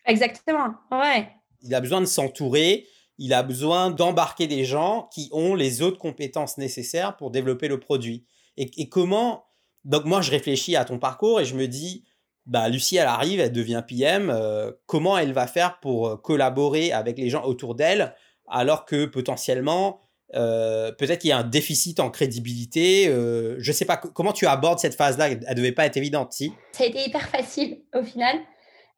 [0.05, 1.27] Exactement, ouais.
[1.63, 2.87] Il a besoin de s'entourer
[3.17, 7.79] il a besoin d'embarquer des gens qui ont les autres compétences nécessaires pour développer le
[7.79, 8.25] produit.
[8.57, 9.45] Et, comment
[9.85, 12.03] Donc moi, je réfléchis à ton parcours et je me dis,
[12.45, 14.29] bah, Lucie, elle arrive, elle devient PM.
[14.29, 18.15] Euh, comment elle va faire pour euh, collaborer avec les gens autour d'elle
[18.49, 19.99] alors que potentiellement,
[20.33, 23.05] euh, peut-être qu'il y a un déficit en crédibilité.
[23.05, 25.31] je ne sais pas comment tu abordes cette phase-là?
[25.31, 26.53] Elle devait pas être évidente, si?
[26.71, 28.37] Ça a été hyper facile au final.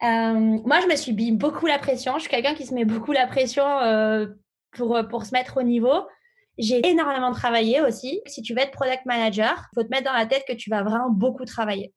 [0.04, 0.34] Euh,
[0.66, 2.14] moi, je me suis mis beaucoup la pression.
[2.16, 4.28] Je suis quelqu'un qui se met beaucoup la pression euh,
[4.72, 6.08] pour, euh, pour se mettre au niveau.
[6.58, 8.22] J'ai énormément travaillé aussi.
[8.26, 10.70] Si tu veux être product manager, il faut te mettre dans la tête que tu
[10.70, 11.94] vas vraiment beaucoup travailler.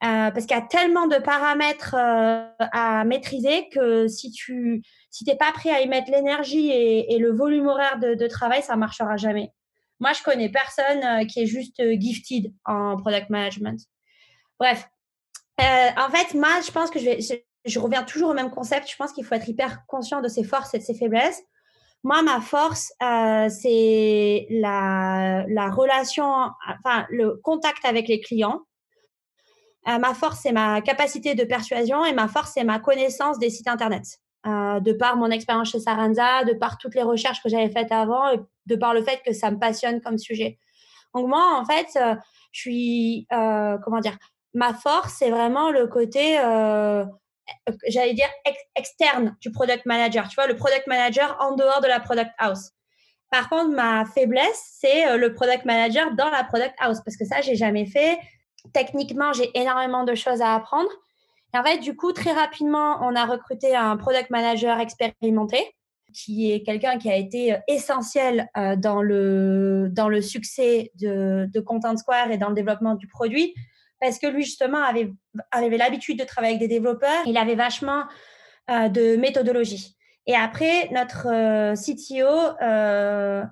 [0.00, 5.70] Parce qu'il y a tellement de paramètres à maîtriser que si tu si pas prêt
[5.70, 9.52] à y mettre l'énergie et, le volume horaire de, travail, ça marchera jamais.
[9.98, 13.80] Moi, je connais personne qui est juste gifted en product management.
[14.60, 14.86] Bref,
[15.60, 18.90] euh, en fait, moi, je pense que je, reviens toujours au même concept.
[18.90, 21.42] Je pense qu'il faut être hyper conscient de ses forces et de ses faiblesses.
[22.04, 26.26] Moi, ma force, euh, c'est la, la relation,
[26.84, 28.60] enfin, le contact avec les clients.
[29.88, 33.50] Euh, ma force, c'est ma capacité de persuasion et ma force, c'est ma connaissance des
[33.50, 34.04] sites Internet.
[34.44, 38.30] De par mon expérience chez Saranza, de par toutes les recherches que j'avais faites avant,
[38.30, 40.60] et de par le fait que ça me passionne comme sujet.
[41.16, 41.88] Donc moi, en fait,
[42.52, 44.16] je suis, comment dire,
[44.56, 47.04] ma force, c'est vraiment le côté, euh,
[47.88, 48.28] j'allais dire,
[48.74, 50.26] externe du product manager.
[50.28, 52.70] Tu vois, le product manager en dehors de la product house.
[53.30, 57.26] Par contre, ma faiblesse, c'est euh, le product manager dans la product house, parce que
[57.26, 58.18] ça, j'ai jamais fait.
[58.72, 60.88] Techniquement, j'ai énormément de choses à apprendre.
[61.54, 65.58] Et en fait, du coup, très rapidement, on a recruté un product manager expérimenté,
[66.14, 71.60] qui est quelqu'un qui a été euh, essentiel dans, le, dans le succès de, de
[71.60, 73.52] Content Square et dans le développement du produit
[74.00, 75.12] parce que lui, justement, avait,
[75.50, 77.22] avait l'habitude de travailler avec des développeurs.
[77.26, 78.04] Il avait vachement
[78.70, 79.96] euh, de méthodologie.
[80.26, 83.44] Et après, notre euh, CTO euh,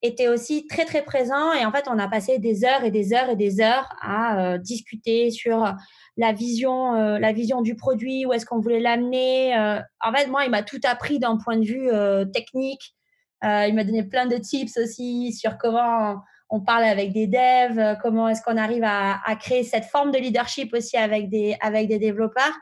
[0.00, 1.52] était aussi très, très présent.
[1.52, 4.58] Et en fait, on a passé des heures et des heures et des heures à
[4.58, 5.74] discuter sur
[6.16, 9.54] la vision, la vision du produit, où est-ce qu'on voulait l'amener.
[9.54, 11.88] en fait, moi, il m'a tout appris d'un point de vue
[12.32, 12.96] technique.
[13.44, 16.16] il m'a donné plein de tips aussi sur comment
[16.52, 20.18] on parle avec des devs, euh, comment est-ce qu'on arrive à, créer cette forme de
[20.18, 22.52] leadership aussi avec des, avec des développeurs.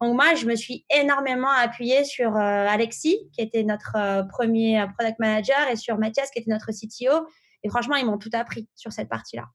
[0.00, 4.86] Donc moi, je me suis énormément appuyée sur euh, Alexis, qui était notre euh, premier
[4.96, 7.26] product manager, et sur Mathias, qui était notre CTO.
[7.64, 9.46] Et franchement, ils m'ont tout appris sur cette partie-là.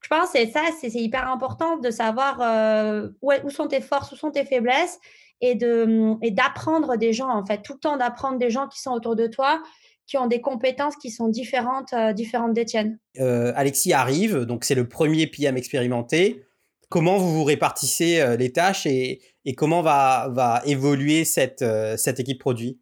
[0.00, 4.16] Je pense que ça, c'est hyper important de savoir où, où, sont tes forces, où
[4.16, 4.98] sont tes faiblesses,
[5.40, 9.16] et d'apprendre des gens, en fait, tout le temps d'apprendre des gens qui sont autour
[9.16, 9.62] de toi
[10.06, 12.98] qui ont des compétences qui sont différentes, euh, différentes des tiennes.
[13.20, 16.44] Euh, Alexis arrive, donc c'est le premier PM expérimenté.
[16.90, 21.64] Comment vous vous répartissez euh, les tâches et, et, comment va, va évoluer cette,
[21.96, 22.78] cette équipe produit?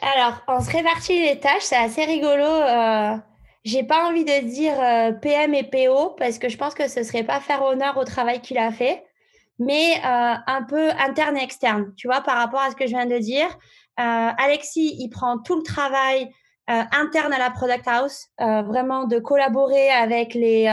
[0.00, 2.44] Alors, on se répartit les tâches, c'est assez rigolo.
[3.64, 7.02] j'ai pas envie de dire euh, PM et PO parce que je pense que ce
[7.02, 9.04] serait pas faire honneur au travail qu'il a fait,
[9.58, 12.90] mais euh, un peu interne et externe, tu vois, par rapport à ce que je
[12.90, 13.46] viens de dire.
[14.00, 16.30] Euh, Alexis, il prend tout le travail
[16.68, 20.68] interne à la product house, vraiment de collaborer avec les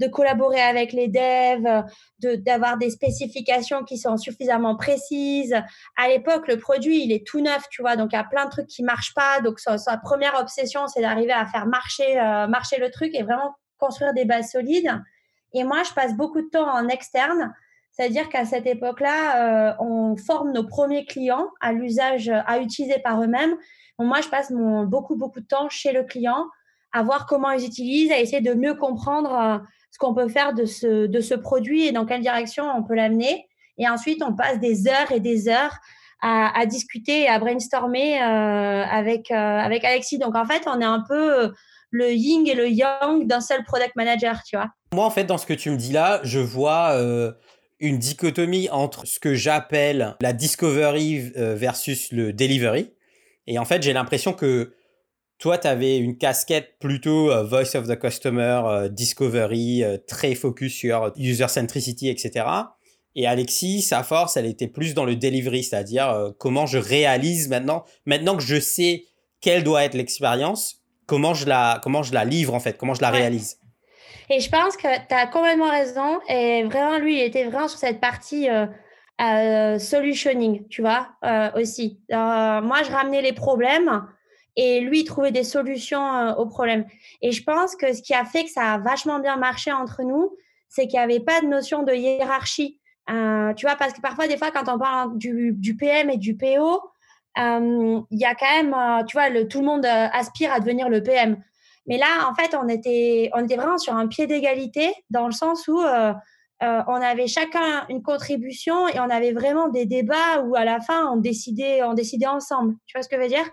[0.00, 1.84] de collaborer avec les devs,
[2.20, 5.54] d'avoir des spécifications qui sont suffisamment précises.
[5.96, 8.46] À l'époque, le produit, il est tout neuf, tu vois, donc il y a plein
[8.46, 9.40] de trucs qui marchent pas.
[9.40, 13.54] Donc sa, première obsession, c'est d'arriver à faire marcher, euh, marcher le truc et vraiment
[13.78, 15.00] construire des bases solides.
[15.52, 17.54] Et moi, je passe beaucoup de temps en externe.
[17.92, 23.22] C'est-à-dire qu'à cette époque-là, euh, on forme nos premiers clients à l'usage, à utiliser par
[23.22, 23.54] eux-mêmes.
[23.98, 24.52] Moi, je passe
[24.86, 26.46] beaucoup, beaucoup de temps chez le client
[26.94, 29.58] à voir comment ils utilisent, à essayer de mieux comprendre euh,
[29.90, 32.94] ce qu'on peut faire de ce, de ce produit et dans quelle direction on peut
[32.94, 33.48] l'amener.
[33.78, 35.76] Et ensuite, on passe des heures et des heures
[36.26, 40.16] à, discuter et à brainstormer euh, avec, euh, avec Alexis.
[40.16, 41.52] Donc, en fait, on est un peu
[41.90, 44.70] le yin et le yang d'un seul product manager, tu vois.
[44.94, 46.96] Moi, en fait, dans ce que tu me dis là, je vois
[47.78, 52.94] une dichotomie entre ce que j'appelle la discovery versus le delivery.
[53.46, 54.74] Et en fait, j'ai l'impression que
[55.38, 60.34] toi, tu avais une casquette plutôt euh, Voice of the Customer, euh, Discovery, euh, très
[60.34, 62.46] focus sur User Centricity, etc.
[63.16, 67.84] Et Alexis, sa force, elle était plus dans le delivery, c'est-à-dire comment je réalise maintenant,
[68.06, 69.04] maintenant que je sais
[69.40, 73.02] quelle doit être l'expérience, comment je la, comment je la livre en fait, comment je
[73.02, 73.60] la réalise.
[74.30, 76.18] Et je pense que tu as complètement raison.
[76.28, 78.48] Et vraiment, lui, il était vraiment sur cette partie
[79.18, 81.08] solutioning, tu vois,
[81.56, 82.00] aussi.
[82.10, 84.06] moi, je ramenais les problèmes
[84.56, 86.86] et lui trouver des solutions euh, aux problèmes.
[87.22, 90.02] Et je pense que ce qui a fait que ça a vachement bien marché entre
[90.02, 90.36] nous,
[90.68, 92.80] c'est qu'il n'y avait pas de notion de hiérarchie.
[93.10, 96.36] Euh, tu vois, parce que parfois, des fois, quand on parle du, PM et du
[96.36, 96.80] PO,
[97.38, 100.60] euh, il y a quand même, euh, tu vois, tout le monde euh, aspire à
[100.60, 101.36] devenir le PM.
[101.86, 105.32] Mais là, en fait, on était, on était vraiment sur un pied d'égalité dans le
[105.32, 105.82] sens où
[106.86, 111.10] on avait chacun une contribution et on avait vraiment des débats où à la fin,
[111.12, 112.74] on décidait, on décidait ensemble.
[112.86, 113.44] Tu vois ce que je veux dire?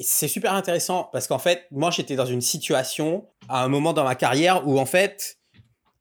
[0.00, 4.04] C'est super intéressant parce qu'en fait, moi, j'étais dans une situation à un moment dans
[4.04, 5.38] ma carrière où en fait,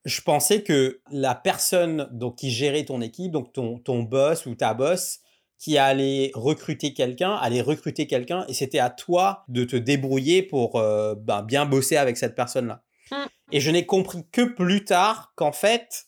[0.06, 4.56] je pensais que la personne donc, qui gérait ton équipe, donc ton, ton boss ou
[4.56, 5.20] ta boss,
[5.60, 10.76] qui allait recruter quelqu'un, allait recruter quelqu'un et c'était à toi de te débrouiller pour
[10.76, 12.84] euh, ben, bien bosser avec cette personne-là.
[13.12, 13.16] Mmh.
[13.52, 16.07] Et je n'ai compris que plus tard qu'en fait,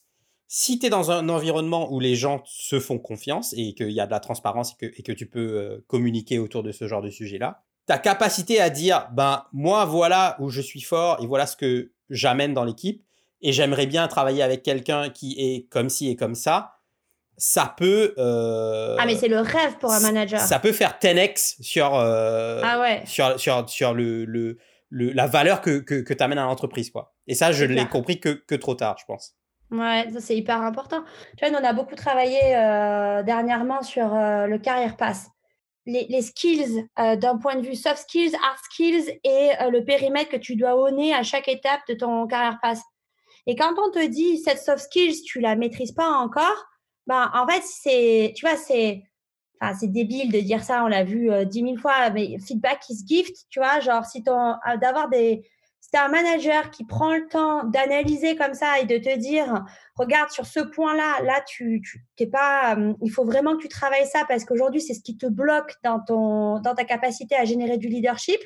[0.52, 4.00] si tu es dans un environnement où les gens se font confiance et qu'il y
[4.00, 6.88] a de la transparence et que, et que tu peux euh, communiquer autour de ce
[6.88, 11.28] genre de sujet-là, ta capacité à dire, ben, moi, voilà où je suis fort et
[11.28, 13.06] voilà ce que j'amène dans l'équipe
[13.42, 16.80] et j'aimerais bien travailler avec quelqu'un qui est comme ci et comme ça,
[17.38, 18.16] ça peut.
[18.18, 20.40] Euh, ah, mais c'est le rêve pour un manager.
[20.40, 23.04] Ça peut faire 10x sur, euh, ah ouais.
[23.06, 24.58] sur, sur, sur le, le,
[24.90, 26.90] la valeur que, que, que tu amènes à l'entreprise.
[26.90, 27.14] Quoi.
[27.28, 29.36] Et ça, je ne l'ai compris que, que trop tard, je pense.
[29.72, 31.04] Ouais, ça c'est hyper important.
[31.38, 35.30] Tu vois, nous, on a beaucoup travaillé euh, dernièrement sur le carrière pass
[35.90, 40.30] les, skills euh, d'un point de vue soft skills, hard skills et euh, le périmètre
[40.30, 42.82] que tu dois honner à chaque étape de ton carrière pass.
[43.48, 46.66] Et quand on te dit cette soft skills, tu la maîtrises pas encore,
[47.08, 49.04] ben en fait c'est, tu vois, c'est,
[49.60, 52.88] enfin c'est débile de dire ça, on l'a vu euh, dix mille fois, mais feedback
[52.90, 55.50] is gift, tu vois, genre si ton, d'avoir des
[55.82, 59.64] c'est un manager qui prend le temps d'analyser comme ça et de te dire,
[59.96, 63.70] regarde sur ce point-là, là, tu, tu t'es pas, euh, il faut vraiment que tu
[63.70, 67.46] travailles ça parce qu'aujourd'hui, c'est ce qui te bloque dans ton, dans ta capacité à
[67.46, 68.40] générer du leadership.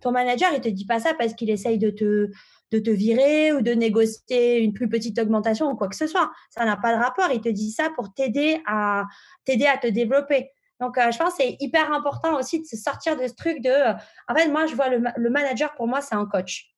[0.00, 2.30] Ton manager, il te dit pas ça parce qu'il essaye de te,
[2.70, 6.30] de te virer ou de négocier une plus petite augmentation ou quoi que ce soit.
[6.50, 7.28] Ça n'a pas de rapport.
[7.30, 9.04] Il te dit ça pour t'aider à,
[9.44, 10.50] t'aider à te développer.
[10.80, 13.60] Donc, euh, je pense que c'est hyper important aussi de se sortir de ce truc
[13.60, 13.92] de.
[14.28, 16.75] en fait, moi, je vois le, le manager, pour moi, c'est un coach.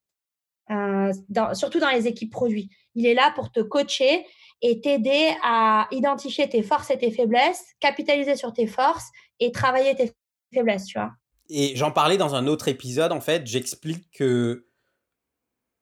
[0.70, 1.12] Euh,
[1.54, 2.68] surtout dans les équipes produits.
[2.94, 4.26] Il est là pour te coacher
[4.60, 9.08] et t'aider à identifier tes forces et tes faiblesses, capitaliser sur tes forces
[9.40, 10.12] et travailler tes
[10.52, 11.12] faiblesses, tu vois.
[11.48, 14.66] Et j'en parlais dans un autre épisode, en fait, j'explique que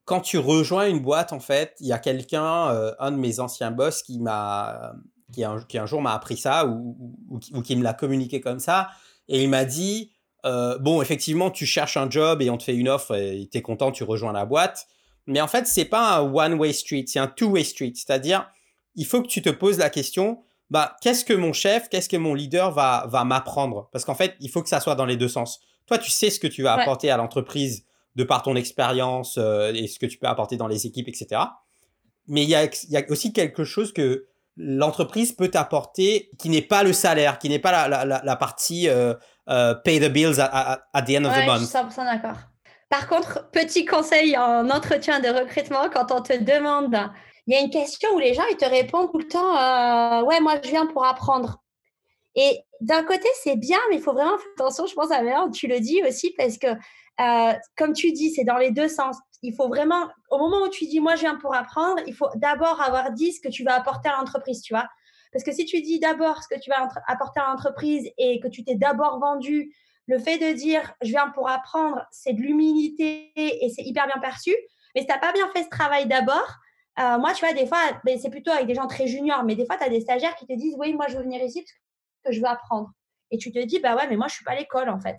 [0.05, 3.41] quand tu rejoins une boîte, en fait, il y a quelqu'un, euh, un de mes
[3.41, 4.95] anciens boss qui m'a,
[5.33, 8.91] qui un, jour m'a appris ça ou, ou qui me l'a communiqué comme ça,
[9.27, 10.13] et il m'a dit,
[10.47, 13.59] euh, bon, effectivement, tu cherches un job et on te fait une offre et tu
[13.59, 14.87] es content, tu rejoins la boîte.
[15.27, 17.93] Mais en fait, c'est pas un one-way street, c'est un two-way street.
[17.95, 18.49] C'est-à-dire,
[18.95, 22.17] il faut que tu te poses la question, bah, qu'est-ce que mon chef, qu'est-ce que
[22.17, 23.89] mon leader va, va m'apprendre?
[23.93, 25.61] Parce qu'en fait, il faut que ça soit dans les deux sens.
[25.87, 27.85] Toi, tu sais ce que tu vas apporter à l'entreprise
[28.15, 31.41] de par ton expérience euh, et ce que tu peux apporter dans les équipes, etc.
[32.29, 34.27] Mais il y a, y a aussi quelque chose que
[34.57, 38.89] l'entreprise peut t'apporter qui n'est pas le salaire, qui n'est pas la, la, la, partie
[38.89, 39.15] euh,
[39.49, 41.61] euh, pay the bills at, the end of the month.
[41.61, 42.39] Je suis 100% d'accord.
[42.89, 46.97] Par contre, petit conseil en entretien de recrutement, quand on te demande,
[47.47, 50.23] il y a une question où les gens ils te répondent tout le temps, euh,
[50.25, 51.63] ouais, moi je viens pour apprendre.
[52.37, 55.47] Et d'un côté, c'est bien, mais il faut vraiment faire attention, je pense, à l'air,
[55.53, 59.17] tu le dis aussi, parce que, euh, comme tu dis, c'est dans les deux sens.
[59.43, 62.29] Il faut vraiment, au moment où tu dis, moi, je viens pour apprendre, il faut
[62.35, 64.87] d'abord avoir dit ce que tu vas apporter à l'entreprise, tu vois.
[65.37, 68.49] Parce que si tu dis d'abord ce que tu vas apporter à l'entreprise et que
[68.49, 69.71] tu t'es d'abord vendu,
[70.07, 74.19] le fait de dire, je viens pour apprendre, c'est de l'humilité et c'est hyper bien
[74.19, 74.57] perçu.
[74.95, 76.57] Mais si tu n'as pas bien fait ce travail d'abord,
[76.99, 79.57] euh, moi, tu vois, des fois, ben, c'est plutôt avec des gens très juniors, mais
[79.57, 81.63] des fois, tu as des stagiaires qui te disent, oui, moi, je veux venir ici
[81.63, 81.77] parce
[82.25, 82.89] que je veux apprendre.
[83.31, 85.19] Et tu te dis, bah ouais, mais moi, je suis pas à l'école, en fait.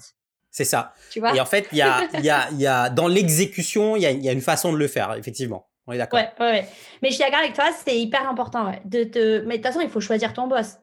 [0.49, 0.95] C'est ça.
[1.11, 1.35] Tu vois?
[1.35, 4.11] Et en fait, il y a, y, a, y a, dans l'exécution, il y a,
[4.11, 5.67] y a, une façon de le faire, effectivement.
[5.87, 6.19] On est d'accord.
[6.19, 6.67] Ouais, ouais,
[7.01, 8.73] Mais je suis d'accord avec toi, c'est hyper important.
[8.85, 9.39] De te...
[9.45, 10.77] Mais de toute façon, il faut choisir ton boss.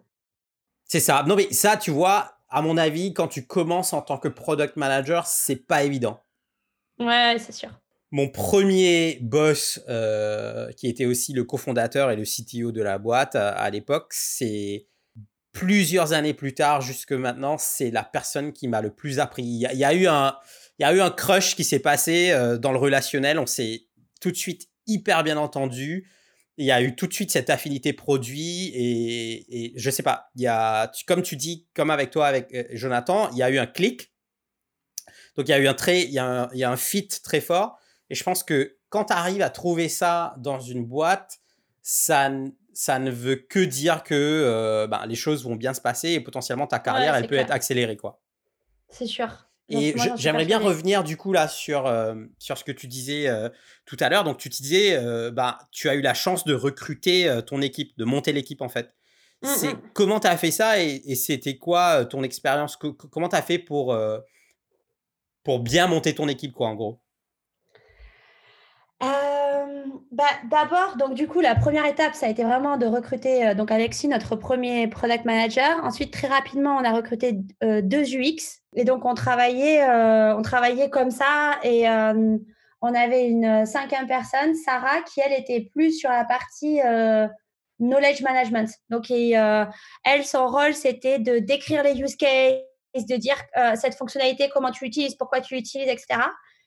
[0.87, 1.25] C'est ça.
[1.27, 4.77] Non, mais ça, tu vois, à mon avis, quand tu commences en tant que product
[4.77, 6.21] manager, c'est pas évident.
[6.99, 7.71] Ouais, c'est sûr.
[8.11, 13.35] Mon premier boss, euh, qui était aussi le cofondateur et le CTO de la boîte
[13.35, 14.87] à, à l'époque, c'est
[15.53, 19.43] plusieurs années plus tard, jusque maintenant, c'est la personne qui m'a le plus appris.
[19.43, 20.37] Il y, a, eu un,
[20.79, 23.39] il y a eu un crush qui s'est passé euh, dans le relationnel.
[23.39, 23.87] On s'est
[24.21, 26.11] tout de suite hyper bien entendu.
[26.57, 30.31] Il y a eu tout de suite cette affinité produit et, et je sais pas.
[30.37, 33.51] Il y a, comme tu dis, comme avec toi, avec euh, Jonathan, il y a
[33.51, 34.13] eu un clic.
[35.37, 36.77] Donc il y a eu un très, il y a un, il y a un
[36.77, 37.79] fit très fort.
[38.09, 41.41] Et je pense que quand tu arrives à trouver ça dans une boîte,
[41.83, 42.31] ça,
[42.73, 46.21] ça ne veut que dire que euh, bah, les choses vont bien se passer et
[46.21, 47.97] potentiellement ta carrière, elle peut être accélérée.
[47.97, 48.21] quoi.
[48.89, 49.49] C'est sûr.
[49.71, 53.49] Et j'aimerais bien revenir du coup là sur, euh, sur ce que tu disais euh,
[53.87, 54.25] tout à l'heure.
[54.25, 55.01] Donc tu disais,
[55.33, 58.95] bah, tu as eu la chance de recruter ton équipe, de monter l'équipe en fait.
[59.43, 59.73] Mmh.
[59.95, 62.77] Comment tu as fait ça et, et c'était quoi ton expérience?
[62.77, 63.97] Comment tu as fait pour,
[65.43, 67.01] pour bien monter ton équipe quoi en gros?
[70.15, 73.55] Bah, D'abord, donc du coup, la première étape, ça a été vraiment de recruter euh,
[73.55, 75.83] donc Alexis, notre premier product manager.
[75.83, 78.63] Ensuite, très rapidement, on a recruté euh, deux UX.
[78.77, 81.59] Et donc, on travaillait, euh, on travaillait comme ça.
[81.65, 86.81] Et on avait une cinquième personne, Sarah, qui, elle, était plus sur la partie
[87.81, 88.69] knowledge management.
[88.91, 92.61] Donc, elle, son rôle, c'était de décrire les use cases,
[92.97, 93.37] de dire
[93.77, 96.21] cette fonctionnalité, comment tu l'utilises, pourquoi tu l'utilises, etc.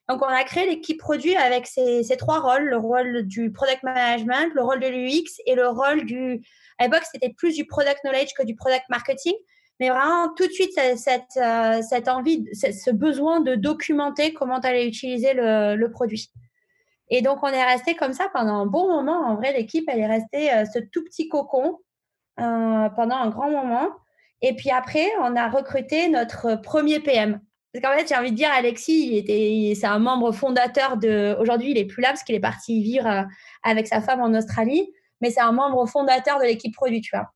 [0.09, 4.53] Donc, on a créé l'équipe produit avec ces, trois rôles, le rôle du product management,
[4.53, 6.41] le rôle de l'UX et le rôle du...
[6.77, 9.33] À l'époque, c'était plus du product knowledge que du product marketing.
[9.79, 15.33] Mais vraiment, tout de suite, cette, euh, envie, ce besoin de documenter comment tu utiliser
[15.33, 16.31] le, produit.
[17.09, 19.25] Et donc, on est resté comme ça pendant un bon moment.
[19.25, 21.79] En vrai, l'équipe, elle est restée euh, ce tout petit cocon
[22.39, 23.89] euh, pendant un grand moment.
[24.41, 27.39] Et puis après, on a recruté notre premier PM.
[27.73, 31.35] Parce qu'en fait, j'ai envie de dire, Alexis, était, c'est un membre fondateur de.
[31.39, 33.23] Aujourd'hui, il est plus là parce qu'il est parti vivre euh,
[33.63, 34.89] avec sa femme en Australie,
[35.21, 37.27] mais c'est un membre fondateur de l'équipe produit, tu vois.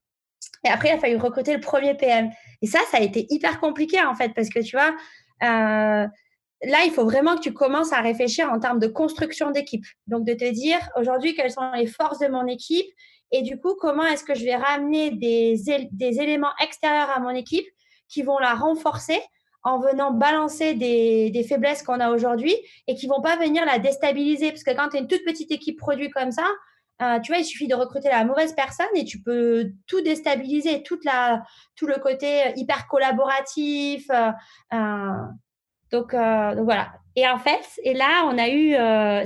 [0.64, 2.30] Et après, il a fallu recruter le premier PM.
[2.62, 4.94] Et ça, ça a été hyper compliqué en fait, parce que tu vois,
[5.42, 9.84] euh, là, il faut vraiment que tu commences à réfléchir en termes de construction d'équipe.
[10.06, 12.86] Donc, de te dire aujourd'hui quelles sont les forces de mon équipe
[13.32, 15.70] et du coup, comment est-ce que je vais ramener des
[16.00, 17.66] éléments extérieurs à mon équipe
[18.08, 19.18] qui vont la renforcer
[19.64, 22.54] en venant balancer des, faiblesses qu'on a aujourd'hui
[22.86, 24.50] et qui vont pas venir la déstabiliser.
[24.50, 26.46] Parce que quand tu es une toute petite équipe produit comme ça,
[27.00, 30.82] euh, tu vois, il suffit de recruter la mauvaise personne et tu peux tout déstabiliser,
[30.82, 31.42] toute la,
[31.74, 34.06] tout le côté hyper collaboratif.
[34.10, 34.30] Euh,
[34.74, 35.12] euh,
[35.90, 36.92] donc, donc, voilà.
[37.14, 38.70] Et en fait, et là, on a eu,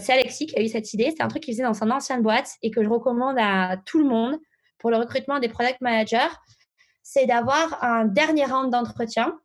[0.01, 1.15] c'est Alexis qui a eu cette idée.
[1.17, 3.99] C'est un truc qu'il faisait dans son ancienne boîte et que je recommande à tout
[3.99, 4.37] le monde
[4.79, 6.35] pour le recrutement des product managers.
[7.05, 9.39] C'est d'avoir un dernier round d'entretien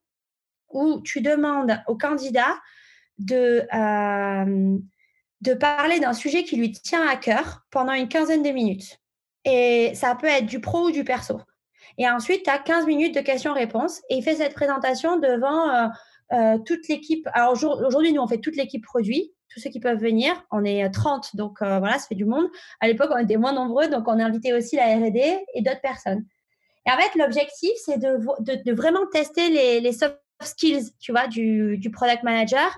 [0.73, 2.57] où tu demandes au candidat
[3.17, 4.77] de, euh,
[5.41, 8.99] de parler d'un sujet qui lui tient à cœur pendant une quinzaine de minutes.
[9.45, 11.41] Et ça peut être du pro ou du perso.
[11.97, 15.87] Et ensuite, tu as 15 minutes de questions-réponses et il fait cette présentation devant euh,
[16.33, 17.27] euh, toute l'équipe.
[17.33, 20.33] Alors aujourd'hui, nous, on fait toute l'équipe produit, tous ceux qui peuvent venir.
[20.51, 22.47] On est 30, donc voilà, ça fait du monde.
[22.79, 25.17] À l'époque, on était moins nombreux, donc on a invité aussi la RD
[25.53, 26.25] et d'autres personnes.
[26.87, 28.17] Et en fait, l'objectif, c'est de,
[28.63, 32.77] de, vraiment tester les, les soft skills, tu vois, du, du product manager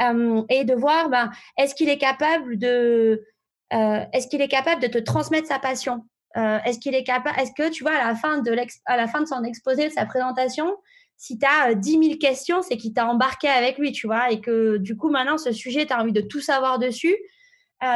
[0.00, 3.24] euh, et de voir, ben, est-ce qu'il est capable de,
[3.72, 6.04] euh, est-ce qu'il est capable de te transmettre sa passion?
[6.36, 8.54] Euh, Est-ce qu'il est capable, est-ce que tu vois à la fin de
[8.84, 10.76] à la fin de son exposé, de sa présentation,
[11.16, 14.40] si tu as 10 000 questions, c'est qu'il t'a embarqué avec lui, tu vois, et
[14.40, 17.16] que du coup maintenant ce sujet, tu as envie de tout savoir dessus.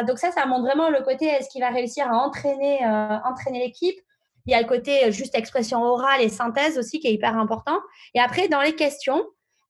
[0.06, 2.78] donc ça, ça montre vraiment le côté est-ce qu'il va réussir à entraîner,
[3.24, 4.00] entraîner l'équipe
[4.46, 7.36] il y a le côté euh, juste expression orale et synthèse aussi qui est hyper
[7.36, 7.78] important.
[8.14, 9.24] Et après, dans les questions,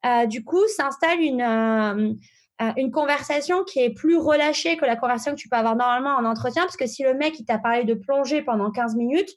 [0.06, 5.32] euh, du coup, s'installe une, euh, une conversation qui est plus relâchée que la conversation
[5.32, 7.84] que tu peux avoir normalement en entretien, parce que si le mec il t'a parlé
[7.84, 9.30] de plongée pendant 15 minutes,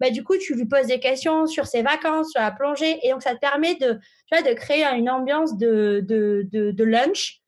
[0.00, 2.98] bah, du coup, tu lui poses des questions sur ses vacances, sur la plongée.
[3.06, 4.00] Et donc, ça te permet de,
[4.32, 7.40] de créer une ambiance de, de, de, lunch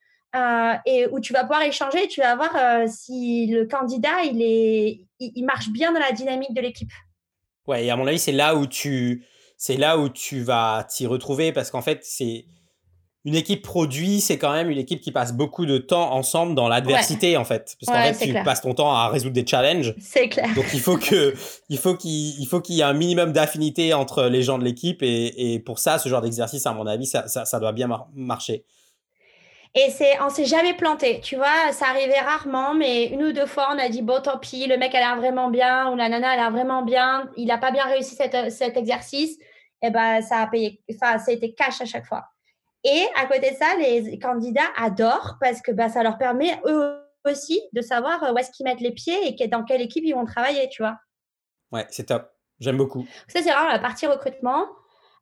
[0.87, 5.45] et où tu vas pouvoir échanger tu vas voir si le candidat, il, est, il,
[5.45, 6.91] marche bien dans la dynamique de l'équipe.
[7.67, 9.25] Ouais, et à mon avis, c'est là où tu,
[9.57, 12.47] c'est là où tu vas t'y retrouver parce qu'en fait, c'est
[13.25, 16.69] une équipe produit, c'est quand même une équipe qui passe beaucoup de temps ensemble dans
[16.69, 19.95] l'adversité en fait, parce qu'en fait tu passes ton temps à résoudre des challenges.
[19.99, 20.55] C'est clair.
[20.55, 21.35] Donc il faut que
[21.71, 25.03] il faut qu'il faut qu'il y ait un minimum d'affinité entre les gens de l'équipe
[25.03, 27.89] et, et, pour ça ce genre d'exercice à mon avis ça, ça, ça doit bien
[28.15, 28.65] marcher.
[29.77, 33.47] Et c'est, on s'est jamais planté, tu vois, ça arrivait rarement, mais une ou deux
[33.47, 36.09] fois, on a dit, bon, tant pis, le mec a l'air vraiment bien, ou la
[36.09, 39.37] nana a l'air vraiment bien, il n'a pas bien réussi cet, cet exercice,
[39.83, 42.25] et ben, ça a payé, enfin, ça a été cash à chaque fois.
[42.85, 47.01] Et à côté de ça, les candidats adorent parce que bah, ça leur permet eux
[47.25, 50.14] aussi de savoir euh, où est-ce qu'ils mettent les pieds et dans quelle équipe ils
[50.14, 50.99] vont travailler, tu vois.
[51.72, 52.31] Ouais, c'est top.
[52.61, 53.07] J'aime beaucoup.
[53.27, 54.66] Ça, c'est vraiment la partie recrutement.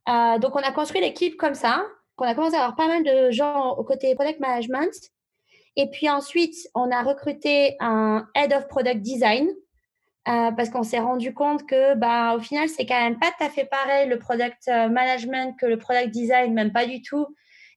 [0.08, 1.84] Euh, donc, on a construit l'équipe comme ça.
[2.22, 4.92] On a commencé à avoir pas mal de gens au côté product management.
[5.76, 9.48] Et puis ensuite, on a recruté un head of product design
[10.28, 13.44] euh, parce qu'on s'est rendu compte que, bah, au final, c'est quand même pas tout
[13.44, 17.26] à fait pareil le product management que le product design, même pas du tout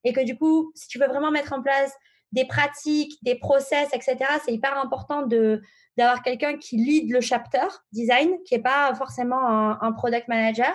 [0.06, 1.94] et que du coup, si tu veux vraiment mettre en place
[2.32, 5.62] des pratiques, des process, etc., c'est hyper important de
[5.98, 9.48] d'avoir quelqu'un qui lead le chapter design, qui n'est pas forcément
[9.82, 10.74] un, product manager.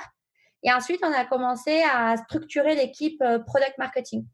[0.62, 4.26] Et ensuite, on a commencé à structurer l'équipe euh, product marketing.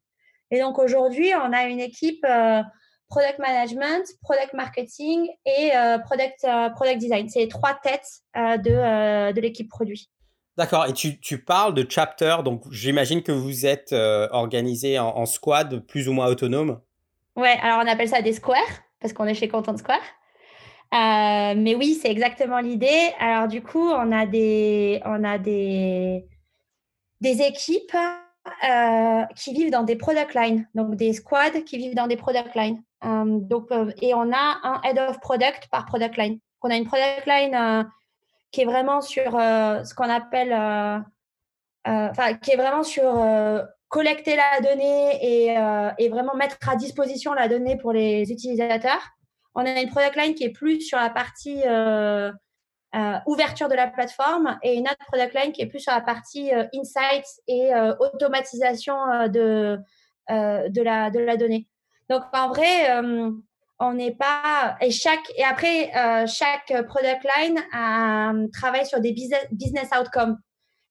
[0.50, 2.62] Et donc aujourd'hui, on a une équipe euh,
[3.08, 7.28] product management, product marketing et euh, product, product design.
[7.28, 10.10] C'est les trois têtes de, de l'équipe produit.
[10.56, 15.80] D'accord, et tu, tu, parles de chapter, donc j'imagine que vous êtes organisé en, squad
[15.80, 16.80] plus ou moins autonome.
[17.36, 18.62] Ouais, alors on appelle ça des squares,
[19.00, 20.00] parce qu'on est chez Content Square.
[20.95, 23.12] Euh, mais oui, c'est exactement l'idée.
[23.18, 26.26] Alors du coup, on a des, on a des,
[27.20, 27.97] des équipes
[28.68, 32.55] euh, qui vivent dans des product lines, donc des squads qui vivent dans des product
[32.55, 32.82] lines.
[33.03, 33.68] donc,
[34.01, 36.39] et on a un head of product par product line.
[36.62, 37.87] On a une product line
[38.57, 40.99] qui est vraiment sur euh, ce qu'on appelle, euh,
[41.89, 43.05] euh, enfin, qui est vraiment sur
[43.89, 49.11] collecter la donnée et, vraiment mettre à disposition la donnée pour les utilisateurs.
[49.57, 51.62] On a une product line qui est plus sur la partie
[53.26, 56.52] ouverture de la plateforme et une autre product line qui est plus sur la partie
[56.74, 58.94] insights et automatisation
[59.28, 59.78] de,
[60.30, 61.66] de, la, de la donnée.
[62.09, 62.86] Donc en vrai,
[63.78, 69.12] on n'est pas et chaque et après euh, chaque product line euh, travaille sur des
[69.12, 70.38] business, outcomes.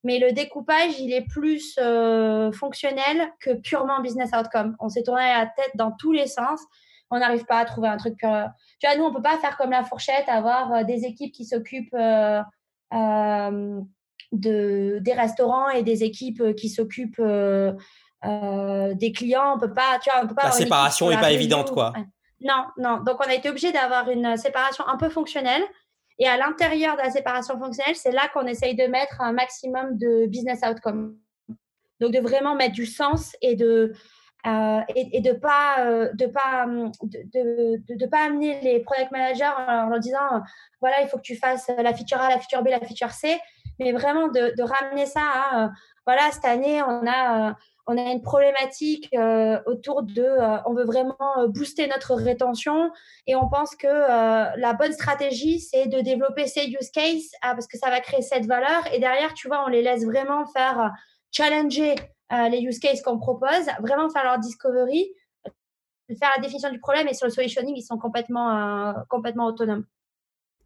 [0.04, 4.76] Mais le découpage il est plus euh, fonctionnel que purement business outcome.
[4.78, 6.60] On s'est tourné la tête dans tous les sens
[7.10, 8.48] on n'arrive pas à trouver un truc pur
[8.80, 11.96] tu vois nous on peut pas faire comme la fourchette avoir des équipes qui s'occupent
[14.32, 20.20] de des restaurants et des équipes qui s'occupent des clients on peut pas tu vois
[20.22, 21.92] on peut pas la séparation n'est pas évidente quoi
[22.40, 22.98] non, non.
[22.98, 25.62] Donc, on a été obligé d'avoir une séparation un peu fonctionnelle.
[26.18, 29.98] Et à l'intérieur de la séparation fonctionnelle, c'est là qu'on essaye de mettre un maximum
[29.98, 31.16] de business outcome.
[32.00, 33.92] Donc, de vraiment mettre du sens et de
[34.46, 36.66] euh, et, de pas euh, de pas
[37.02, 40.42] de, de, pas amener les product managers en leur disant
[40.80, 43.38] voilà il faut que tu fasses la feature A, la feature B, la feature C,
[43.78, 45.68] mais vraiment de, de ramener ça à euh,
[46.06, 50.84] voilà cette année on a on a une problématique euh, autour de, euh, on veut
[50.84, 52.90] vraiment euh, booster notre rétention
[53.26, 57.66] et on pense que la bonne stratégie, c'est de développer ces use cases ah, parce
[57.66, 58.92] que ça va créer cette valeur.
[58.92, 60.92] Et derrière, tu vois, on les laisse vraiment faire
[61.30, 61.94] challenger
[62.30, 65.12] les use cases qu'on propose, vraiment faire leur discovery,
[66.18, 69.84] faire la définition du problème et sur le solutioning, ils sont complètement, complètement autonomes.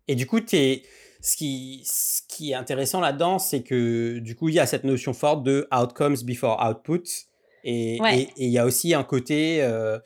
[0.09, 0.83] Et du coup, es
[1.21, 4.85] ce qui, ce qui est intéressant là-dedans, c'est que du coup, il y a cette
[4.85, 7.27] notion forte de outcomes before outputs.
[7.63, 7.99] Et
[8.37, 9.99] il y a aussi un côté euh,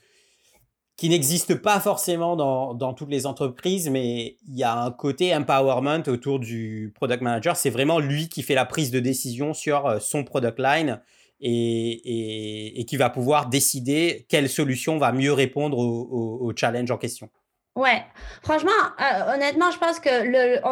[0.97, 5.35] qui n'existe pas forcément dans, dans, toutes les entreprises, mais il y a un côté
[5.35, 7.57] empowerment autour du product manager.
[7.57, 11.01] C'est vraiment lui qui fait la prise de décision sur euh, son product line
[11.45, 17.29] et, qui va pouvoir décider quelle solution va mieux répondre au, au challenge en question.
[17.77, 18.05] Ouais,
[18.43, 18.71] franchement,
[19.01, 20.63] euh, honnêtement, je pense que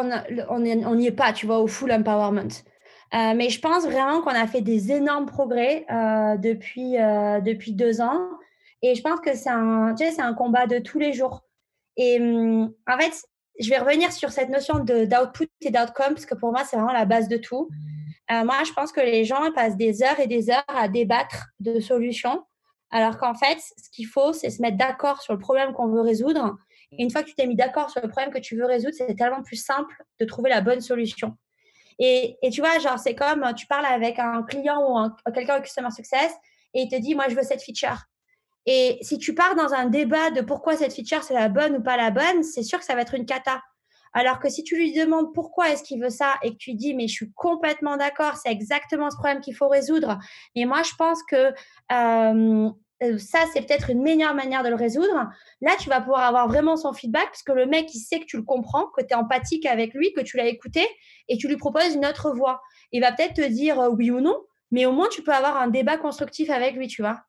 [0.49, 2.63] on n'y est pas, tu vois, au full empowerment.
[3.13, 8.01] Euh, mais je pense vraiment qu'on a fait des énormes progrès euh, depuis, depuis deux
[8.01, 8.21] ans.
[8.81, 11.43] Et je pense que c'est un, tu sais, un combat de tous les jours.
[11.97, 13.13] Et hum, en fait,
[13.59, 16.93] je vais revenir sur cette notion d'output et d'outcome, parce que pour moi, c'est vraiment
[16.93, 17.69] la base de tout.
[18.29, 21.79] Moi, je pense que les gens passent des heures et des heures à débattre de
[21.79, 22.43] solutions
[22.89, 26.01] Alors qu'en fait, ce qu'il faut, c'est se mettre d'accord sur le problème qu'on veut
[26.01, 26.57] résoudre.
[26.97, 29.15] Une fois que tu t'es mis d'accord sur le problème que tu veux résoudre, c'est
[29.15, 31.35] tellement plus simple de trouver la bonne solution.
[31.99, 35.91] Et, tu vois, genre, c'est comme tu parles avec un client ou quelqu'un au Customer
[35.91, 36.31] Success
[36.73, 37.97] et il te dit, moi, je veux cette feature.
[38.65, 41.83] Et si tu pars dans un débat de pourquoi cette feature c'est la bonne ou
[41.83, 43.61] pas la bonne, c'est sûr que ça va être une cata.
[44.13, 46.93] Alors que si tu lui demandes pourquoi est-ce qu'il veut ça et que tu dis
[46.93, 50.19] mais je suis complètement d'accord, c'est exactement ce problème qu'il faut résoudre.
[50.55, 51.53] Et moi je pense que
[51.91, 52.69] euh,
[53.17, 55.29] ça c'est peut-être une meilleure manière de le résoudre.
[55.61, 58.25] Là tu vas pouvoir avoir vraiment son feedback parce que le mec il sait que
[58.25, 60.87] tu le comprends, que tu es empathique avec lui, que tu l'as écouté
[61.27, 62.61] et tu lui proposes une autre voie.
[62.91, 64.37] Il va peut-être te dire euh, oui ou non,
[64.71, 67.23] mais au moins tu peux avoir un débat constructif avec lui, tu vois.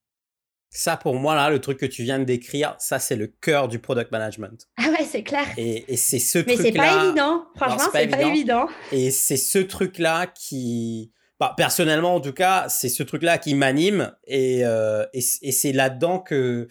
[0.77, 3.69] Ça, pour moi, là, le truc que tu viens de décrire, ça, c'est le cœur
[3.69, 4.69] du product management.
[4.77, 5.47] Ah ouais, c'est clair.
[5.57, 6.57] Et, c'est ce truc-là.
[6.57, 7.47] Mais c'est pas évident.
[7.55, 8.67] Franchement, c'est pas, évident.
[8.91, 11.13] Et c'est ce truc-là qui.
[11.39, 14.13] Bah, personnellement, en tout cas, c'est ce truc-là qui m'anime.
[14.27, 16.69] Et, euh, et, c'est là-dedans que,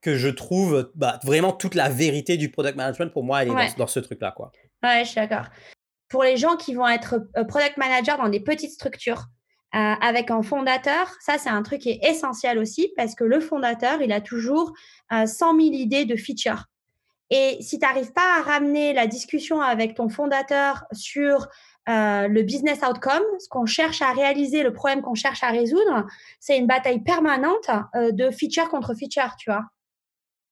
[0.00, 3.12] que je trouve bah, vraiment toute la vérité du product management.
[3.12, 4.32] Pour moi, elle est dans, ce truc-là.
[4.32, 4.52] Quoi.
[4.82, 5.46] Ouais, je suis d'accord.
[6.08, 9.26] Pour les gens qui vont être euh, product manager dans des petites structures,
[9.74, 13.38] euh, avec un fondateur, ça c'est un truc qui est essentiel aussi parce que le
[13.40, 14.72] fondateur, il a toujours
[15.12, 16.64] euh, 100 000 idées de features.
[17.30, 21.48] Et si tu n'arrives pas à ramener la discussion avec ton fondateur sur
[21.88, 26.06] euh, le business outcome, ce qu'on cherche à réaliser, le problème qu'on cherche à résoudre,
[26.40, 29.64] c'est une bataille permanente euh, de feature contre feature, tu vois.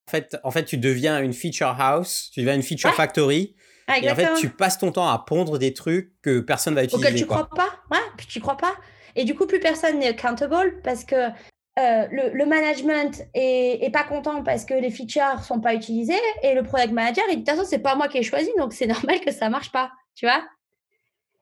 [0.07, 3.55] En fait, en fait, tu deviens une feature house, tu deviens une feature factory.
[4.01, 7.07] et en fait, tu passes ton temps à pondre des trucs que personne va utiliser.
[7.07, 8.73] Auquel tu crois pas, ouais, puis tu crois pas.
[9.17, 14.43] Et du coup, plus personne n'est accountable parce que euh, le, management est, pas content
[14.43, 16.13] parce que les features sont pas utilisées
[16.43, 18.49] et le product manager, il dit de toute façon, c'est pas moi qui ai choisi,
[18.57, 20.43] donc c'est normal que ça marche pas, tu vois.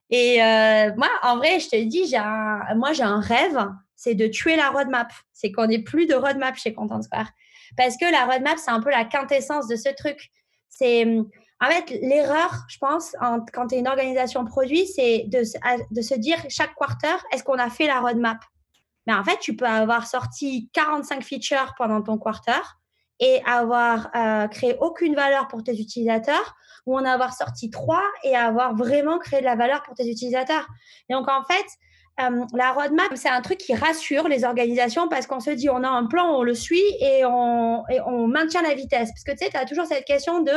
[0.08, 2.20] Et euh, moi, en vrai, je te dis, j'ai
[2.76, 3.58] moi, j'ai un rêve,
[3.94, 5.10] c'est de tuer la roadmap.
[5.32, 7.28] C'est qu'on n'ait plus de roadmap chez Content Square.
[7.76, 10.30] Parce que la roadmap, c'est un peu la quintessence de ce truc.
[10.68, 11.06] C'est
[11.60, 13.16] en fait, l'erreur, je pense,
[13.52, 17.70] quand tu es une organisation produit, c'est de, se dire chaque quarter, est-ce qu'on a
[17.70, 18.38] fait la roadmap?
[19.06, 22.60] Mais en fait, tu peux avoir sorti 45 features pendant ton quarter
[23.20, 26.54] et avoir euh, créé aucune valeur pour tes utilisateurs
[26.84, 30.66] ou en avoir sorti trois et avoir vraiment créé de la valeur pour tes utilisateurs.
[31.08, 31.66] donc, en fait,
[32.18, 35.82] euh, la roadmap, c'est un truc qui rassure les organisations parce qu'on se dit on
[35.84, 39.10] a un plan, on le suit et on, on maintient la vitesse.
[39.10, 40.52] Parce que tu sais, tu as toujours cette question de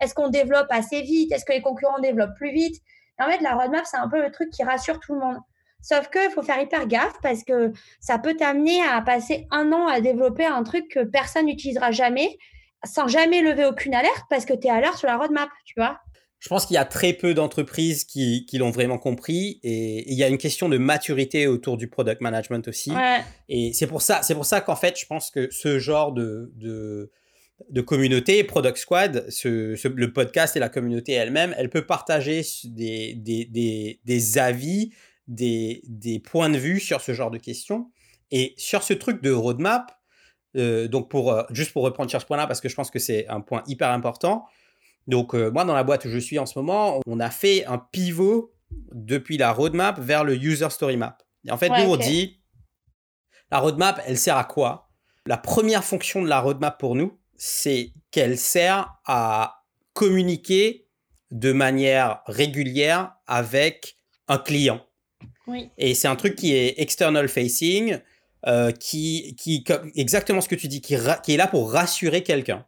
[0.00, 1.32] est-ce qu'on développe assez vite?
[1.32, 2.80] Est-ce que les concurrents développent plus vite?
[3.18, 5.38] En fait, la roadmap, c'est un peu le truc qui rassure tout le monde.
[5.82, 9.88] Sauf qu'il faut faire hyper gaffe parce que ça peut t'amener à passer un an
[9.88, 12.38] à développer un truc que personne n'utilisera jamais
[12.84, 15.74] sans jamais lever aucune alerte parce que tu es à l'heure sur la roadmap, tu
[15.76, 16.00] vois?
[16.40, 20.16] Je pense qu'il y a très peu d'entreprises qui, qui l'ont vraiment compris et il
[20.16, 22.90] y a une question de maturité autour du product management aussi.
[23.50, 26.50] Et c'est pour ça, c'est pour ça qu'en fait, je pense que ce genre de,
[26.56, 27.12] de,
[27.68, 33.14] de communauté, Product Squad, ce, le podcast et la communauté elle-même, elle peut partager des,
[33.14, 34.92] des, des, des avis,
[35.28, 37.90] des, des, points de vue sur ce genre de questions.
[38.30, 39.92] Et sur ce truc de roadmap,
[40.56, 42.98] euh, donc pour, euh, juste pour reprendre sur ce point-là, parce que je pense que
[42.98, 44.46] c'est un point hyper important,
[45.10, 47.66] donc euh, moi, dans la boîte où je suis en ce moment, on a fait
[47.66, 48.54] un pivot
[48.92, 51.18] depuis la roadmap vers le user story map.
[51.46, 52.40] Et en fait, nous, on dit,
[53.50, 54.90] la roadmap, elle sert à quoi?
[55.26, 60.86] La première fonction de la roadmap pour nous, c'est qu'elle sert à communiquer
[61.32, 63.98] de manière régulière avec
[64.28, 64.80] un client.
[65.78, 67.98] Et c'est un truc qui est external facing,
[68.46, 69.64] euh, qui, qui,
[69.96, 70.94] exactement ce que tu dis, qui,
[71.24, 72.64] qui est là pour rassurer quelqu'un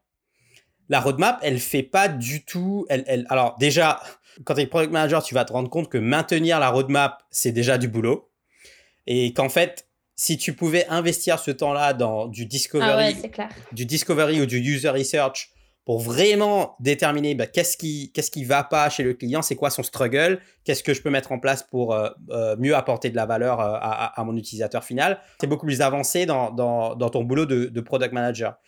[0.92, 2.84] la roadmap, elle fait pas du tout.
[2.90, 4.02] Elle, elle, alors, déjà,
[4.44, 7.50] quand tu es product manager, tu vas te rendre compte que maintenir la roadmap, c'est
[7.50, 8.30] déjà du boulot.
[9.06, 14.42] Et qu'en fait, si tu pouvais investir ce temps-là dans du discovery, ah du discovery
[14.42, 15.50] ou du user research
[15.86, 19.70] pour vraiment déterminer bah, qu'est-ce qui qu'est-ce qui va pas chez le client, c'est quoi
[19.70, 23.16] son struggle, qu'est-ce que je peux mettre en place pour euh, euh, mieux apporter de
[23.16, 27.24] la valeur euh, à, mon utilisateur final, c'est beaucoup plus avancé dans, dans, dans ton
[27.24, 28.58] boulot de, de, product manager.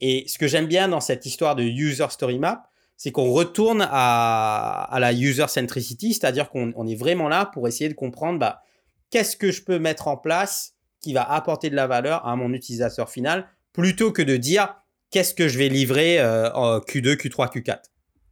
[0.00, 3.86] Et ce que j'aime bien dans cette histoire de user story map, c'est qu'on retourne
[3.90, 8.62] à, la user centricity, c'est-à-dire qu'on est vraiment là pour essayer de comprendre bah,
[9.10, 12.52] qu'est-ce que je peux mettre en place qui va apporter de la valeur à mon
[12.52, 14.74] utilisateur final, plutôt que de dire
[15.10, 17.78] qu'est-ce que je vais livrer euh, en Q2, Q3, Q4.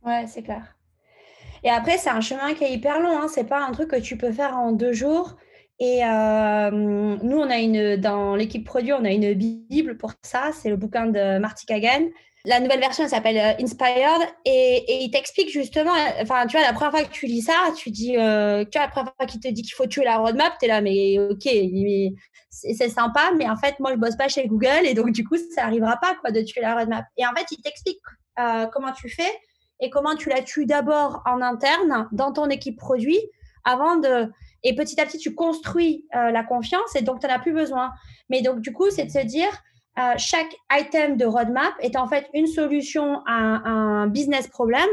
[0.04, 0.76] Ouais, c'est clair.
[1.62, 3.18] Et après, c'est un chemin qui est hyper long.
[3.18, 3.28] Hein.
[3.32, 5.36] C'est pas un truc que tu peux faire en deux jours.
[5.78, 10.50] Et euh, nous, on a une, dans l'équipe produit, on a une Bible pour ça.
[10.52, 12.06] C'est le bouquin de Marty Kagan.
[12.46, 16.72] La nouvelle version s'appelle euh, Inspired et, et il t'explique justement, enfin, tu vois, la
[16.72, 19.40] première fois que tu lis ça, tu dis, euh, tu vois, la première fois qu'il
[19.40, 21.48] te dit qu'il faut tuer la roadmap, tu es là, mais ok,
[22.50, 25.36] c'est sympa, mais en fait, moi, je bosse pas chez Google et donc, du coup,
[25.54, 27.04] ça arrivera pas, quoi, de tuer la roadmap.
[27.16, 27.98] Et en fait, il t'explique
[28.38, 29.32] euh, comment tu fais
[29.80, 33.20] et comment tu la tues d'abord en interne, dans ton équipe produit,
[33.64, 34.30] avant de.
[34.62, 37.52] Et petit à petit, tu construis euh, la confiance et donc, tu n'en as plus
[37.52, 37.92] besoin.
[38.30, 39.50] Mais donc, du coup, c'est de se dire,
[39.98, 44.88] euh, chaque item de roadmap est en fait une solution à un, business problème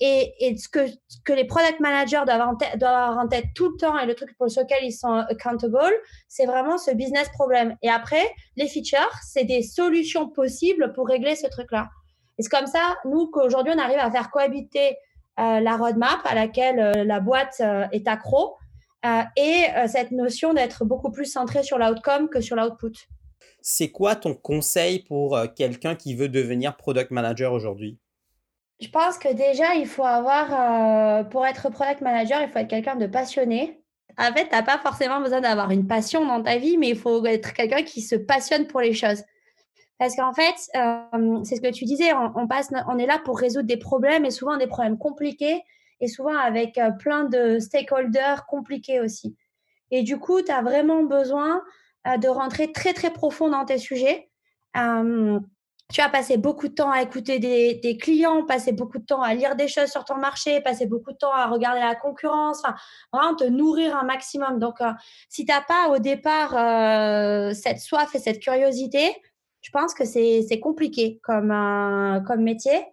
[0.00, 3.76] et, et ce, que, ce que les product managers doivent, avoir en tête tout le
[3.76, 5.94] temps et le truc pour lequel ils sont accountable,
[6.26, 7.76] c'est vraiment ce business problème.
[7.82, 8.22] Et après,
[8.56, 11.90] les features, c'est des solutions possibles pour régler ce truc-là.
[12.38, 14.96] Et c'est comme ça, nous, qu'aujourd'hui, on arrive à faire cohabiter
[15.38, 17.60] euh, la roadmap à laquelle euh, la boîte
[17.92, 18.56] est accro
[19.36, 23.08] et cette notion d'être beaucoup plus centré sur l'outcome que sur l'output.
[23.68, 27.98] C'est quoi ton conseil pour euh, quelqu'un qui veut devenir product manager aujourd'hui?
[28.80, 32.68] Je pense que déjà, il faut avoir, euh, pour être product manager, il faut être
[32.68, 33.82] quelqu'un de passionné.
[34.18, 36.96] En fait, tu n'as pas forcément besoin d'avoir une passion dans ta vie, mais il
[36.96, 39.24] faut être quelqu'un qui se passionne pour les choses.
[39.98, 43.36] Parce qu'en fait, euh, c'est ce que tu disais, on, passe, on est là pour
[43.36, 45.60] résoudre des problèmes et souvent des problèmes compliqués
[46.00, 49.36] et souvent avec plein de stakeholders compliqués aussi.
[49.90, 51.62] Et du coup, tu as vraiment besoin
[52.06, 54.30] de rentrer très très profond dans tes sujets.
[54.76, 55.40] Euh,
[55.92, 59.34] tu as passé beaucoup de temps à écouter des, clients, passer beaucoup de temps à
[59.34, 62.74] lire des choses sur ton marché, passer beaucoup de temps à regarder la concurrence, enfin,
[63.12, 64.58] vraiment te nourrir un maximum.
[64.58, 64.90] Donc, euh,
[65.28, 69.14] si tu n'as pas au départ euh, cette soif et cette curiosité,
[69.62, 71.50] je pense que c'est compliqué comme,
[72.26, 72.84] comme métier.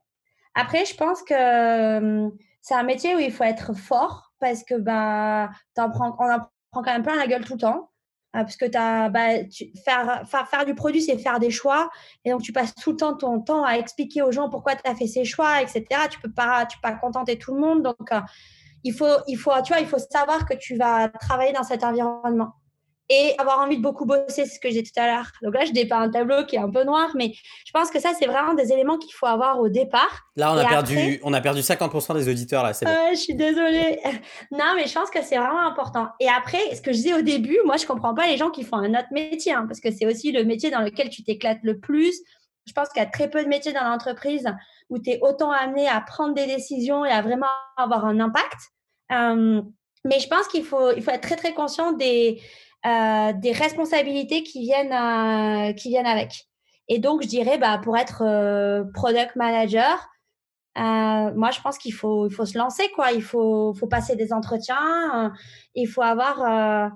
[0.56, 2.30] Après, je pense que
[2.64, 6.40] c'est un métier où il faut être fort parce que bah, en prends, on en
[6.72, 7.92] prend quand même plein la gueule tout le temps.
[8.32, 11.92] Ah, parce que as, bah, tu, faire, faire, faire, du produit, c'est faire des choix.
[12.26, 14.90] Et donc, tu passes tout le temps ton temps à expliquer aux gens pourquoi tu
[14.90, 15.86] as fait ces choix, etc.
[16.10, 17.84] Tu peux pas, tu peux pas contenter tout le monde.
[17.84, 18.22] Donc, euh,
[18.84, 21.84] il, faut, il, faut, tu vois, il faut savoir que tu vas travailler dans cet
[21.84, 22.54] environnement
[23.10, 25.32] et avoir envie de beaucoup bosser, c'est ce que j'ai tout à l'heure.
[25.42, 27.34] Donc là, je dépeins un tableau qui est un peu noir, mais
[27.66, 30.30] je pense que ça, c'est vraiment des éléments qu'il faut avoir au départ.
[30.36, 34.00] Là, on, a, perdu, on a perdu 50% des auditeurs, là, c'est je suis désolée.
[34.52, 36.08] non, mais je pense que c'est vraiment important.
[36.20, 38.64] Et après, ce que je disais au début, moi, je comprends pas les gens qui
[38.64, 41.64] font un autre métier, hein, parce que c'est aussi le métier dans lequel tu t'éclates
[41.64, 42.16] le plus.
[42.66, 44.48] Je pense qu'il y a très peu de métiers dans l'entreprise
[44.90, 48.60] où tu es autant amené à prendre des décisions et à vraiment avoir un impact.
[49.12, 49.62] Euh,
[50.06, 52.42] mais je pense qu'il faut, il faut être très, très conscient des,
[52.84, 56.50] des responsabilités qui viennent, euh, qui viennent avec.
[56.90, 60.10] Et donc, je dirais, bah, pour être euh, product manager,
[60.76, 63.12] moi, je pense qu'il faut, il faut se lancer, quoi.
[63.12, 65.32] Il faut, faut passer des entretiens.
[65.76, 66.92] il faut avoir,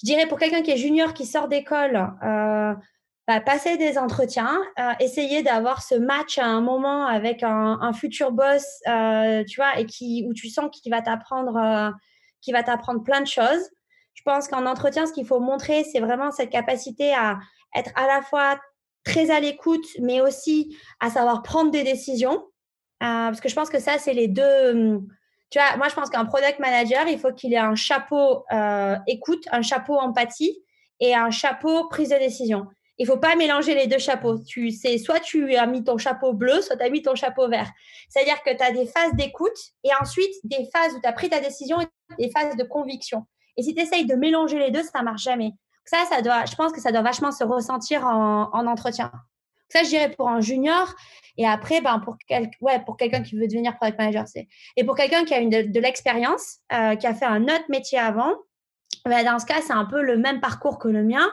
[0.00, 4.60] je dirais, pour quelqu'un qui est junior, qui sort d'école, bah, passer des entretiens,
[4.98, 9.86] essayer d'avoir ce match à un moment avec un, un futur boss, tu vois, et
[9.86, 11.94] qui, où tu sens qu'il va t'apprendre,
[12.40, 13.70] qui va t'apprendre plein de choses.
[14.20, 17.38] Je pense qu'en entretien, ce qu'il faut montrer, c'est vraiment cette capacité à
[17.74, 18.60] être à la fois
[19.02, 22.44] très à l'écoute, mais aussi à savoir prendre des décisions.
[23.02, 24.72] Euh, parce que je pense que ça, c'est les deux.
[24.72, 25.08] Hum,
[25.48, 28.96] tu vois, moi, je pense qu'un product manager, il faut qu'il ait un chapeau euh,
[29.06, 30.62] écoute, un chapeau empathie
[31.00, 32.66] et un chapeau prise de décision.
[32.98, 34.38] Il faut pas mélanger les deux chapeaux.
[34.38, 37.48] Tu sais, soit tu as mis ton chapeau bleu, soit tu as mis ton chapeau
[37.48, 37.70] vert.
[38.10, 41.30] C'est-à-dire que tu as des phases d'écoute et ensuite des phases où tu as pris
[41.30, 41.86] ta décision et
[42.18, 43.24] des phases de conviction.
[43.56, 45.52] Et si tu essayes de mélanger les deux, ça marche jamais.
[45.84, 49.10] Ça, ça doit, je pense que ça doit vachement se ressentir en, entretien.
[49.68, 50.94] Ça, je dirais pour un junior.
[51.36, 54.48] Et après, ben, pour, quel, ouais, pour quelqu'un qui veut devenir product manager, c'est.
[54.76, 58.34] Et pour quelqu'un qui a de, l'expérience, euh, qui a fait un autre métier avant,
[59.04, 61.28] ben, dans ce cas, c'est un peu le même parcours que le mien.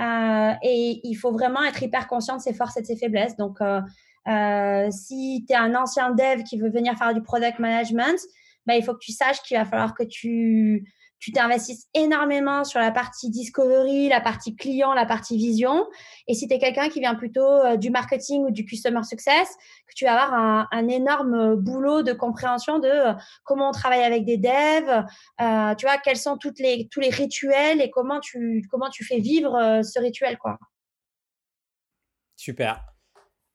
[0.00, 3.36] Euh, et il faut vraiment être hyper conscient de ses forces et de ses faiblesses.
[3.36, 8.18] Donc, euh, si tu es un ancien dev qui veut venir faire du product management,
[8.66, 10.84] ben, il faut que tu saches qu'il va falloir que tu
[11.20, 15.86] tu t'investisses énormément sur la partie discovery, la partie client, la partie vision.
[16.26, 19.54] Et si tu es quelqu'un qui vient plutôt euh, du marketing ou du customer success,
[19.86, 23.12] que tu vas avoir un, énorme boulot de compréhension de euh,
[23.44, 25.04] comment on travaille avec des devs,
[25.42, 29.04] euh, tu vois, quels sont toutes les, tous les rituels et comment tu, comment tu
[29.04, 30.58] fais vivre ce rituel, quoi.
[32.36, 32.82] Super.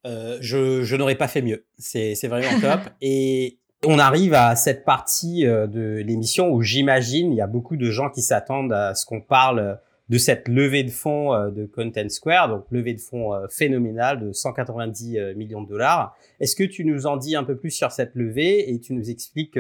[0.06, 1.66] je, je n'aurais pas fait mieux.
[1.80, 2.82] C'est vraiment top.
[3.02, 7.78] et on arrive à cette partie euh, de l'émission où j'imagine il y a beaucoup
[7.78, 11.66] de gens qui s'attendent à ce qu'on parle de cette levée de fonds euh, de
[11.66, 16.16] Content Square, donc levée de fonds euh, phénoménale de 190 millions de dollars.
[16.40, 19.10] Est-ce que tu nous en dis un peu plus sur cette levée et tu nous
[19.10, 19.60] expliques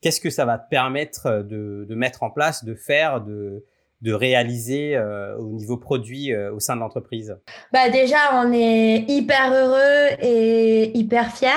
[0.00, 3.64] qu'est-ce que ça va te permettre de, mettre en place, de faire, de,
[4.02, 4.98] de réaliser
[5.38, 7.36] au niveau produit au sein de l'entreprise?
[7.72, 11.48] Bah Déjà, on est hyper heureux et hyper fiers.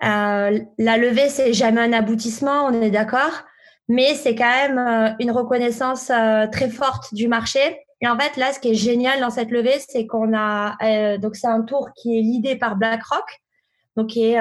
[0.00, 3.42] La levée, c'est jamais un aboutissement, on est d'accord,
[3.88, 6.06] mais c'est quand même une reconnaissance
[6.52, 7.80] très forte du marché.
[8.00, 10.76] Et en fait, là, ce qui est génial dans cette levée, c'est qu'on a
[11.18, 13.40] donc c'est un tour qui est l'idée par BlackRock,
[13.96, 14.38] donc qui est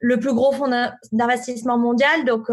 [0.00, 0.70] le plus gros fonds
[1.12, 2.24] d'investissement mondial.
[2.24, 2.50] Donc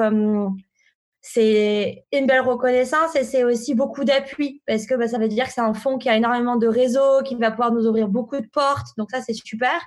[1.23, 5.45] c'est une belle reconnaissance et c'est aussi beaucoup d'appui parce que bah, ça veut dire
[5.45, 8.39] que c'est un fonds qui a énormément de réseaux, qui va pouvoir nous ouvrir beaucoup
[8.39, 8.87] de portes.
[8.97, 9.79] Donc ça, c'est super.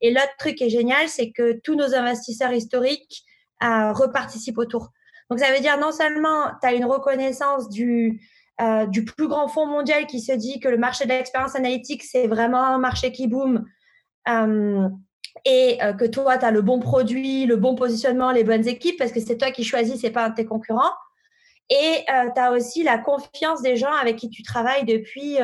[0.00, 3.24] Et l'autre truc qui est génial, c'est que tous nos investisseurs historiques
[3.62, 4.90] euh, reparticipent au tour.
[5.30, 8.20] Donc ça veut dire non seulement tu as une reconnaissance du,
[8.60, 12.02] euh, du plus grand fonds mondial qui se dit que le marché de l'expérience analytique,
[12.02, 13.64] c'est vraiment un marché qui boom.
[14.28, 14.88] Euh,
[15.44, 19.12] et que toi, tu as le bon produit, le bon positionnement, les bonnes équipes, parce
[19.12, 20.92] que c'est toi qui choisis, c'est pas un de tes concurrents.
[21.68, 25.36] Et tu as aussi la confiance des gens avec qui tu travailles depuis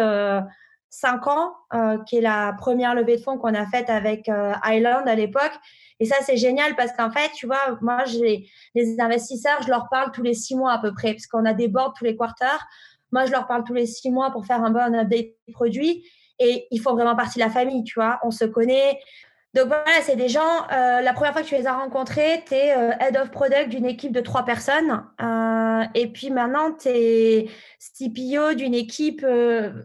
[0.92, 1.54] euh, cinq ans,
[2.06, 4.30] qui est la première levée de fonds qu'on a faite avec
[4.64, 5.52] Island à l'époque.
[6.00, 8.04] Et ça, c'est génial parce qu'en fait, tu vois, moi,
[8.74, 11.54] les investisseurs, je leur parle tous les six mois à peu près, parce qu'on a
[11.54, 12.66] des boards tous les quarters.
[13.10, 16.04] Moi, je leur parle tous les six mois pour faire un bon update produit.
[16.38, 18.18] Et ils font vraiment partie de la famille, tu vois.
[18.24, 18.98] On se connaît.
[19.54, 22.54] Donc voilà, c'est des gens, euh, la première fois que tu les as rencontrés, tu
[22.54, 25.04] es euh, head of product d'une équipe de trois personnes.
[25.20, 29.26] Euh, et puis maintenant, tu es CPO d'une équipe,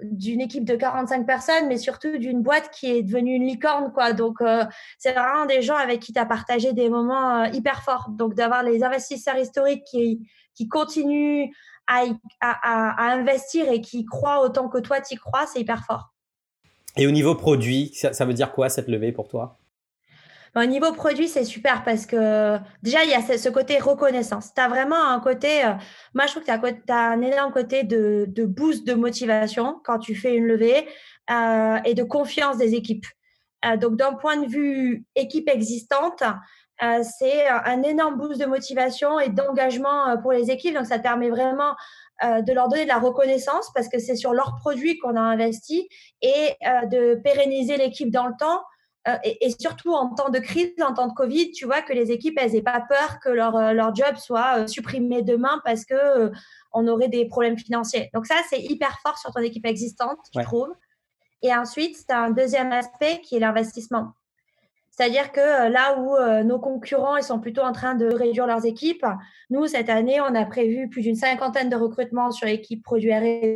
[0.03, 3.91] d'une équipe de 45 personnes, mais surtout d'une boîte qui est devenue une licorne.
[3.91, 4.13] Quoi.
[4.13, 4.37] Donc
[4.97, 8.09] c'est vraiment des gens avec qui tu partagé des moments hyper forts.
[8.09, 11.49] Donc d'avoir les investisseurs historiques qui, qui continuent
[11.87, 12.03] à,
[12.41, 16.13] à, investir et qui croient autant que toi, tu crois, c'est hyper fort.
[16.97, 19.59] Et au niveau produit, ça, veut dire quoi cette levée pour toi?
[20.55, 24.53] Au niveau produit, c'est super parce que déjà, il y a ce côté reconnaissance.
[24.55, 25.73] Tu as vraiment un côté, euh,
[26.15, 30.15] moi je trouve que tu as, un énorme côté de, boost de motivation quand tu
[30.15, 30.87] fais une levée
[31.29, 33.05] euh, et de confiance des équipes.
[33.65, 36.23] Euh, donc d'un point de vue équipe existante,
[36.79, 40.75] c'est un énorme boost de motivation et d'engagement pour les équipes.
[40.75, 41.75] Donc ça permet vraiment
[42.23, 45.21] euh, de leur donner de la reconnaissance parce que c'est sur leurs produits qu'on a
[45.21, 45.87] investi
[46.21, 48.61] et euh, de pérenniser l'équipe dans le temps.
[49.07, 52.11] Euh, et, surtout en temps de crise, en temps de Covid, tu vois que les
[52.11, 56.31] équipes, elles n'aient pas peur que leur, leur job soit supprimé demain parce que
[56.73, 58.09] on aurait des problèmes financiers.
[58.13, 60.69] Donc ça, c'est hyper fort sur ton équipe existante, je trouve.
[61.41, 64.13] Et ensuite, tu as un deuxième aspect qui est l'investissement.
[64.97, 68.47] C'est-à-dire que euh, là où euh, nos concurrents ils sont plutôt en train de réduire
[68.47, 69.05] leurs équipes,
[69.51, 73.55] nous, cette année, on a prévu plus d'une cinquantaine de recrutements sur l'équipe produit R&D.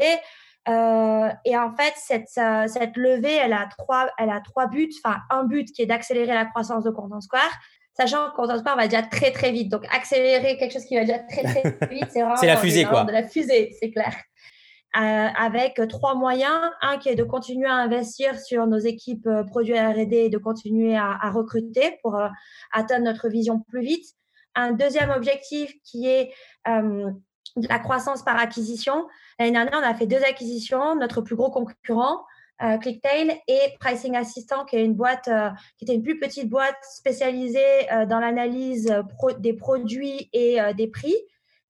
[0.70, 4.92] Euh, et en fait, cette, cette levée, elle a trois, elle a trois buts.
[5.04, 7.52] Enfin, un but qui est d'accélérer la croissance de Content Square,
[7.98, 9.70] sachant que Content Square va déjà très très vite.
[9.70, 13.06] Donc, accélérer quelque chose qui va déjà très très vite, c'est vraiment la fusée, quoi.
[13.06, 14.14] de la fusée, c'est clair.
[14.98, 16.70] Euh, avec trois moyens.
[16.82, 20.38] Un qui est de continuer à investir sur nos équipes euh, produits R&D et de
[20.38, 22.28] continuer à, à recruter pour euh,
[22.74, 24.06] atteindre notre vision plus vite.
[24.54, 26.34] Un deuxième objectif qui est
[26.66, 29.08] la croissance par acquisition.
[29.40, 30.94] L'année dernière, on a fait deux acquisitions.
[30.96, 32.26] Notre plus gros concurrent,
[32.62, 35.30] euh, Clicktail, et Pricing Assistant, qui est une boîte,
[35.78, 38.94] qui était une plus petite boîte spécialisée dans l'analyse
[39.40, 41.16] des produits et des prix.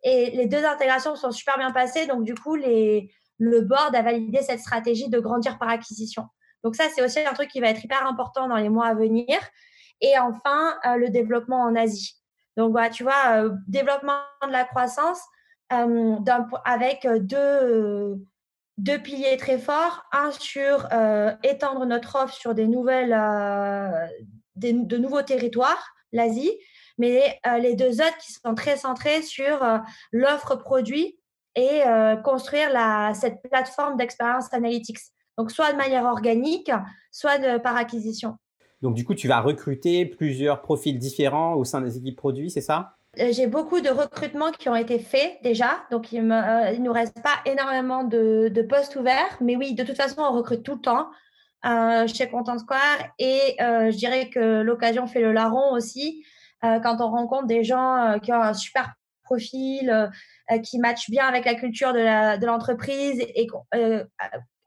[0.03, 2.07] Et les deux intégrations sont super bien passées.
[2.07, 6.25] Donc, du coup, le board a validé cette stratégie de grandir par acquisition.
[6.63, 8.93] Donc, ça, c'est aussi un truc qui va être hyper important dans les mois à
[8.93, 9.37] venir.
[10.01, 12.17] Et enfin, euh, le développement en Asie.
[12.57, 15.21] Donc, tu vois, euh, développement de la croissance
[15.71, 16.15] euh,
[16.65, 18.15] avec deux,
[18.77, 20.03] deux piliers très forts.
[20.11, 20.87] Un sur
[21.43, 23.15] étendre notre offre sur des nouvelles,
[24.55, 26.51] de nouveaux territoires, l'Asie
[26.97, 29.77] mais euh, les deux autres qui sont très centrés sur euh,
[30.11, 31.17] l'offre produit
[31.55, 34.99] et euh, construire la, cette plateforme d'expérience analytics.
[35.37, 36.71] Donc, soit de manière organique,
[37.11, 38.37] soit de, par acquisition.
[38.81, 42.61] Donc, du coup, tu vas recruter plusieurs profils différents au sein des équipes produits, c'est
[42.61, 42.95] ça?
[43.17, 47.41] J'ai beaucoup de recrutements qui ont été faits déjà, donc il ne nous reste pas
[47.45, 51.09] énormément de, de, postes ouverts, mais oui, de toute façon, on recrute tout le temps
[52.07, 56.23] chez Content Square et je dirais que l'occasion fait le larron aussi.
[56.63, 58.93] Euh, quand on rencontre des gens euh, qui ont un super
[59.23, 63.47] profil, euh, qui matchent bien avec la culture de l'entreprise et,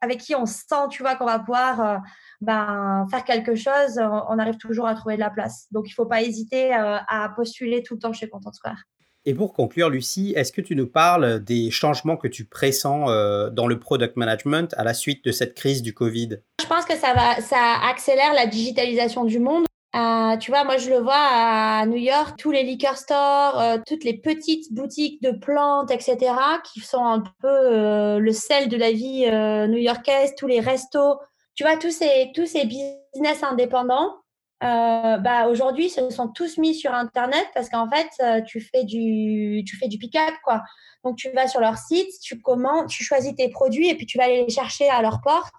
[0.01, 2.01] avec qui on sent, tu vois, qu'on va pouvoir
[2.41, 5.67] ben, faire quelque chose, on, arrive toujours à trouver de la place.
[5.71, 8.77] Donc, il ne faut pas hésiter à postuler tout le temps chez Content Square.
[9.25, 13.05] Et pour conclure, Lucie, est-ce que tu nous parles des changements que tu pressens
[13.51, 16.39] dans le product management à la suite de cette crise du Covid?
[16.59, 19.65] Je pense que ça, va, ça accélère la digitalisation du monde.
[19.95, 23.77] Euh, tu vois, moi, je le vois à New York, tous les liquor stores, euh,
[23.87, 26.33] toutes les petites boutiques de plantes, etc.,
[26.65, 29.25] qui sont un peu euh, le sel de la vie
[29.69, 31.19] new-yorkaise, tous les restos.
[31.55, 34.15] Tu vois, tous ces, tous ces business indépendants,
[34.61, 39.77] bah, aujourd'hui, se sont tous mis sur Internet parce qu'en fait, tu fais du, tu
[39.77, 40.61] fais du pick-up, quoi.
[41.05, 44.17] Donc, tu vas sur leur site, tu commandes, tu choisis tes produits et puis tu
[44.17, 45.53] vas aller les chercher à leur porte.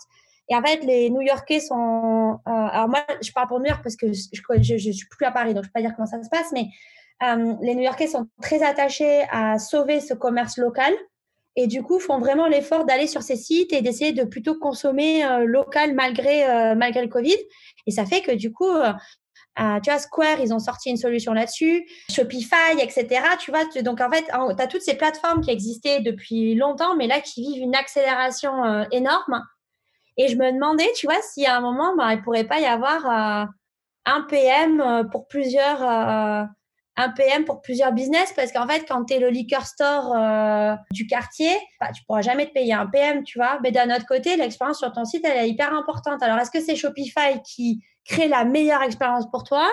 [0.49, 2.39] Et en fait, les New-Yorkais sont.
[2.47, 4.23] Euh, alors moi, je parle pour New York parce que je,
[4.63, 6.67] je, suis plus à Paris, donc je peux pas dire comment ça se passe, mais
[7.23, 10.95] euh, les New-Yorkais sont très attachés à sauver ce commerce local
[11.57, 15.25] et du coup font vraiment l'effort d'aller sur ces sites et d'essayer de plutôt consommer
[15.25, 17.37] euh, local malgré euh, malgré le Covid.
[17.87, 18.93] Et ça fait que du coup, euh,
[19.83, 23.07] tu vois, Square, ils ont sorti une solution là-dessus, Shopify, etc.
[23.41, 27.07] Tu vois, donc en fait, tu as toutes ces plateformes qui existaient depuis longtemps, mais
[27.07, 29.43] là qui vivent une accélération énorme.
[30.17, 32.67] Et je me demandais, tu vois, si à un moment, bah, il pourrait pas y
[32.67, 33.47] avoir euh,
[34.07, 36.45] un PM euh, pour plusieurs, euh,
[36.97, 40.17] un PM pour plusieurs business, parce qu'en fait, quand tu es le liquor store
[40.91, 41.51] du quartier,
[41.81, 43.59] bah, tu pourras jamais te payer un PM, tu vois.
[43.63, 46.23] Mais d'un autre côté, l'expérience sur ton site, elle est hyper importante.
[46.23, 49.69] Alors, est-ce que c'est Shopify qui crée la meilleure expérience pour toi,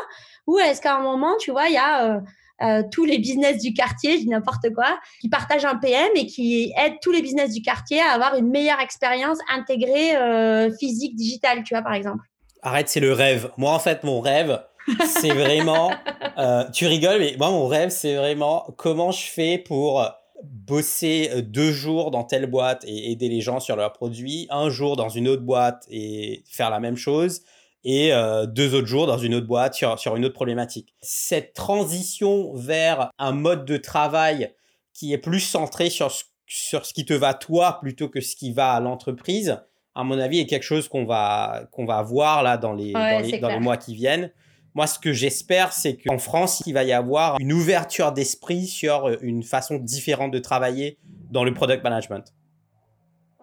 [0.47, 2.19] ou est-ce qu'à un moment, tu vois, il y a
[2.63, 6.25] euh, tous les business du quartier, je dis n'importe quoi, qui partagent un PM et
[6.25, 11.15] qui aident tous les business du quartier à avoir une meilleure expérience intégrée euh, physique,
[11.15, 12.23] digitale, tu vois, par exemple.
[12.61, 13.51] Arrête, c'est le rêve.
[13.57, 14.61] Moi, en fait, mon rêve,
[15.05, 15.91] c'est vraiment.
[16.35, 20.03] Euh, tu rigoles, mais moi, mon rêve, c'est vraiment comment je fais pour
[20.41, 24.95] bosser deux jours dans telle boîte et aider les gens sur leurs produits, un jour
[24.95, 27.41] dans une autre boîte et faire la même chose,
[27.83, 30.93] et euh, deux autres jours dans une autre boîte sur, sur une autre problématique.
[31.01, 34.53] Cette transition vers un mode de travail
[34.93, 38.35] qui est plus centré sur ce, sur ce qui te va toi plutôt que ce
[38.35, 39.59] qui va à l'entreprise,
[39.95, 43.21] à mon avis, est quelque chose qu'on va, qu'on va voir là dans les, dans,
[43.21, 44.31] les, dans les mois qui viennent.
[44.75, 49.15] Moi, ce que j'espère, c'est qu'en France, il va y avoir une ouverture d'esprit sur
[49.21, 50.97] une façon différente de travailler
[51.29, 52.33] dans le product management.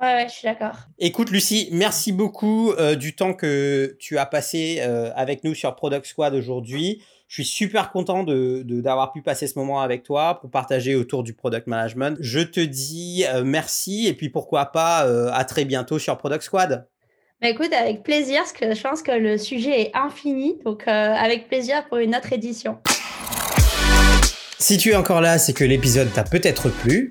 [0.01, 0.77] Ouais, je suis d'accord.
[0.99, 5.77] Écoute, Lucie, merci beaucoup euh, du temps que tu as passé euh, avec nous sur
[5.77, 7.03] Product Squad aujourd'hui.
[7.29, 11.23] Je suis super content de, d'avoir pu passer ce moment avec toi pour partager autour
[11.23, 12.17] du product management.
[12.21, 15.01] Je te dis euh, merci et puis pourquoi pas
[15.33, 16.89] à très bientôt sur Product Squad.
[17.43, 21.49] Bah écoute, avec plaisir, parce que je pense que le sujet est infini, donc avec
[21.49, 22.79] plaisir pour une autre édition.
[24.59, 27.11] Si tu es encore là, c'est que l'épisode t'a peut-être plu.